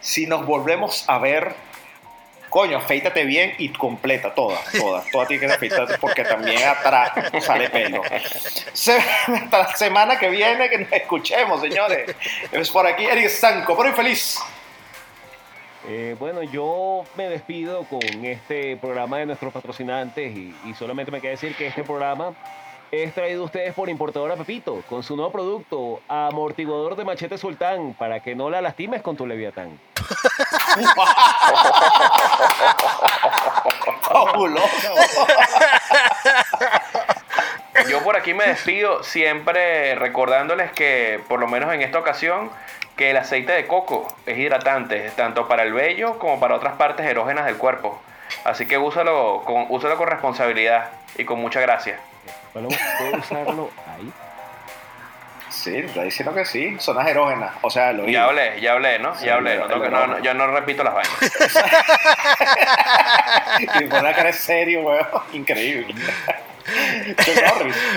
[0.00, 1.54] si nos volvemos a ver,
[2.48, 7.68] coño, afeítate bien y completa, toda, toda, toda tiene que afeitarte porque también atrás sale
[7.70, 8.02] pelo.
[8.02, 12.14] Hasta la semana que viene que nos escuchemos, señores.
[12.50, 14.38] Es por aquí Eric Sanco, por infeliz.
[15.88, 21.20] Eh, bueno, yo me despido con este programa de nuestros patrocinantes y, y solamente me
[21.20, 22.34] queda decir que este programa
[22.90, 27.94] es traído a ustedes por Importadora Pepito con su nuevo producto, amortiguador de machete sultán,
[27.94, 29.78] para que no la lastimes con tu leviatán.
[34.02, 34.96] Fabuloso.
[37.88, 42.50] Yo por aquí me despido siempre recordándoles que, por lo menos en esta ocasión,
[42.96, 47.06] que el aceite de coco es hidratante, tanto para el vello como para otras partes
[47.06, 48.00] erógenas del cuerpo.
[48.44, 51.98] Así que úsalo con, úsalo con responsabilidad y con mucha gracia.
[52.52, 52.68] Bueno,
[52.98, 54.12] ¿Puedo usarlo ahí?
[55.68, 57.52] Sí, está diciendo que sí, zonas erógenas.
[57.62, 59.14] O sea, lo Ya hablé, ya hablé, ¿no?
[59.16, 59.56] Sí, ya hablé.
[59.58, 61.18] no tengo que- el no, yo no repito las vainas.
[63.80, 65.06] Y pone la cara de serio, weón.
[65.32, 65.94] Increíble.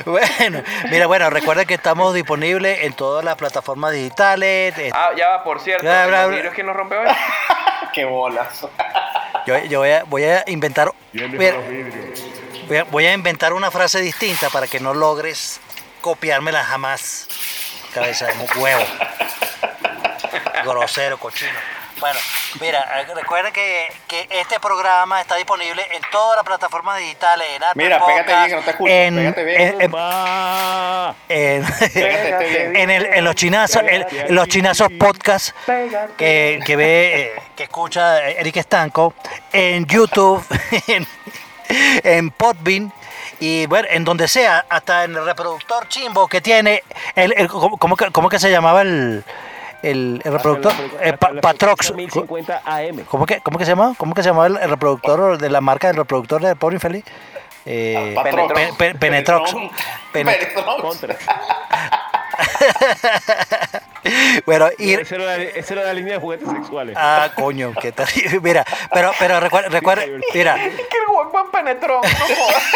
[0.05, 4.74] Bueno, mira, bueno, recuerden que estamos disponibles en todas las plataformas digitales.
[4.93, 5.84] Ah, ya va, por cierto.
[5.84, 6.36] Ya, bla, ¿Los bla.
[6.38, 7.07] vidrios quién los rompe hoy?
[7.93, 8.65] Qué bolas.
[9.45, 10.89] Yo, yo voy, a, voy a inventar.
[12.67, 15.59] Voy a- voy a inventar una frase distinta para que no logres
[16.02, 17.28] copiármela jamás.
[17.93, 18.84] Cabeza de huevo.
[20.66, 21.52] Grosero, cochino.
[21.99, 22.20] Bueno,
[22.60, 27.47] mira, eh, recuerden que, que este programa está disponible en todas las plataformas digitales.
[27.56, 29.62] En Apple Mira, pégate bien, que no te escucho, En, pégate bien.
[29.62, 31.16] en- en- ¡Va!
[31.30, 32.76] en- Pégate, esté bien.
[32.76, 35.56] en, el- en los chinazos, en, en los chinazos podcast
[36.18, 39.14] que, que ve, eh, que escucha Eric Estanco,
[39.54, 40.43] en YouTube,
[40.88, 41.06] en,
[42.04, 42.91] en Podbean
[43.42, 46.84] y bueno, en donde sea, hasta en el reproductor chimbo que tiene,
[47.16, 49.24] el, el- ¿cómo, cómo que, cómo que se llamaba el,
[49.82, 50.72] el, el reproductor?
[51.02, 51.94] Eh, Pa- Patrox.
[51.94, 53.04] 1050 AM.
[53.10, 53.94] ¿Cómo que, ¿Cómo que se llamaba?
[53.98, 57.04] ¿Cómo que se llamaba el, el reproductor de la marca del reproductor del pobre infeliz?
[57.66, 58.16] Eh,
[59.00, 59.54] Penetrox.
[59.54, 59.54] Penet-
[60.12, 60.62] Penetrox.
[64.47, 66.95] Bueno, y, Esa era, la, esa era la línea de juguetes sexuales.
[66.97, 68.07] Ah, coño, qué tal.
[68.41, 70.03] Mira, pero, pero recuerda, recuerda,
[70.34, 72.01] mira, que el guapo penetró.
[72.01, 72.63] No jodas.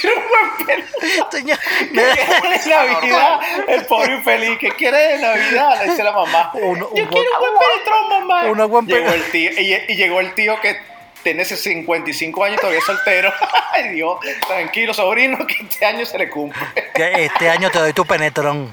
[0.00, 0.84] Quiero un buen pelo.
[1.30, 3.40] señor, ¿Qué quiere de Navidad?
[3.68, 4.58] El pobre infeliz.
[4.58, 5.78] ¿Qué quiere de Navidad?
[5.82, 6.50] Le dice la mamá.
[6.54, 8.44] Uno- Yo un quiero un buen penetrón, mamá.
[8.46, 10.80] Una buen llegó el tío, y, y llegó el tío que
[11.26, 13.32] tiene ese 55 años y todavía es soltero.
[13.72, 14.18] Ay, Dios.
[14.46, 16.62] Tranquilo, sobrino, que este año se le cumple.
[16.94, 18.72] que este año te doy tu penetrón.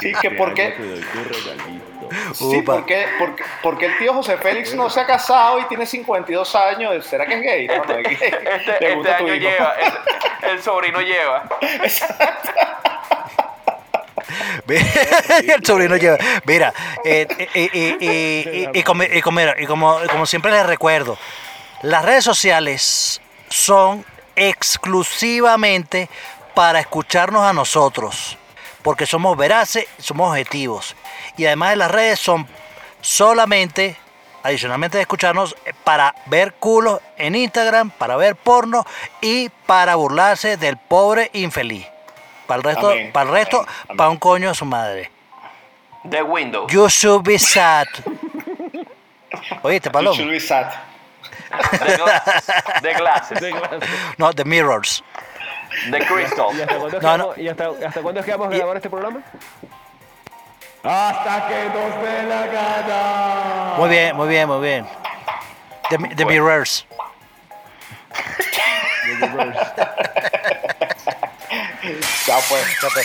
[0.00, 0.82] Sí, que por Te qué...
[0.82, 1.84] doy tu regalito.
[2.34, 2.74] Sí, Upa.
[2.74, 5.64] ¿por qué, por, qué- por qué el tío José Félix no se ha casado y
[5.66, 7.06] tiene 52 años?
[7.06, 7.66] ¿Será que es gay?
[7.68, 8.18] No, no es gay.
[8.20, 11.48] Este, este año lleva, este- el sobrino lleva.
[15.54, 16.18] el sobrino lleva.
[16.44, 16.72] Mira,
[17.04, 21.18] eh, eh, eh, y, y como, y como- mira, y como- siempre les recuerdo,
[21.82, 24.04] las redes sociales son
[24.36, 26.08] exclusivamente
[26.54, 28.38] para escucharnos a nosotros,
[28.82, 30.94] porque somos veraces, somos objetivos.
[31.36, 32.46] Y además de las redes son
[33.00, 33.96] solamente,
[34.42, 38.86] adicionalmente de escucharnos, para ver culos en Instagram, para ver porno
[39.20, 41.86] y para burlarse del pobre infeliz.
[42.46, 43.66] Para el resto, para el resto,
[43.96, 45.10] para un coño de su madre.
[46.08, 46.66] The Window.
[46.68, 47.86] You should be sad.
[49.62, 50.16] Oíste, You Paloma.
[50.16, 50.70] should be sad.
[51.70, 53.40] The, gla- the Glasses.
[53.40, 53.86] De clase.
[54.18, 55.02] No, The Mirrors.
[55.90, 56.46] The Crystal.
[56.56, 57.24] ¿Y hasta cuándo, es que No, no.
[57.28, 59.20] vamos- y hasta, hasta cuándo es que vamos a grabar este programa?
[60.82, 63.74] Hasta que nos dé la gana.
[63.78, 64.86] Muy bien, muy bien, muy bien.
[65.88, 66.86] The, the Mirrors.
[72.24, 73.04] 加分加分。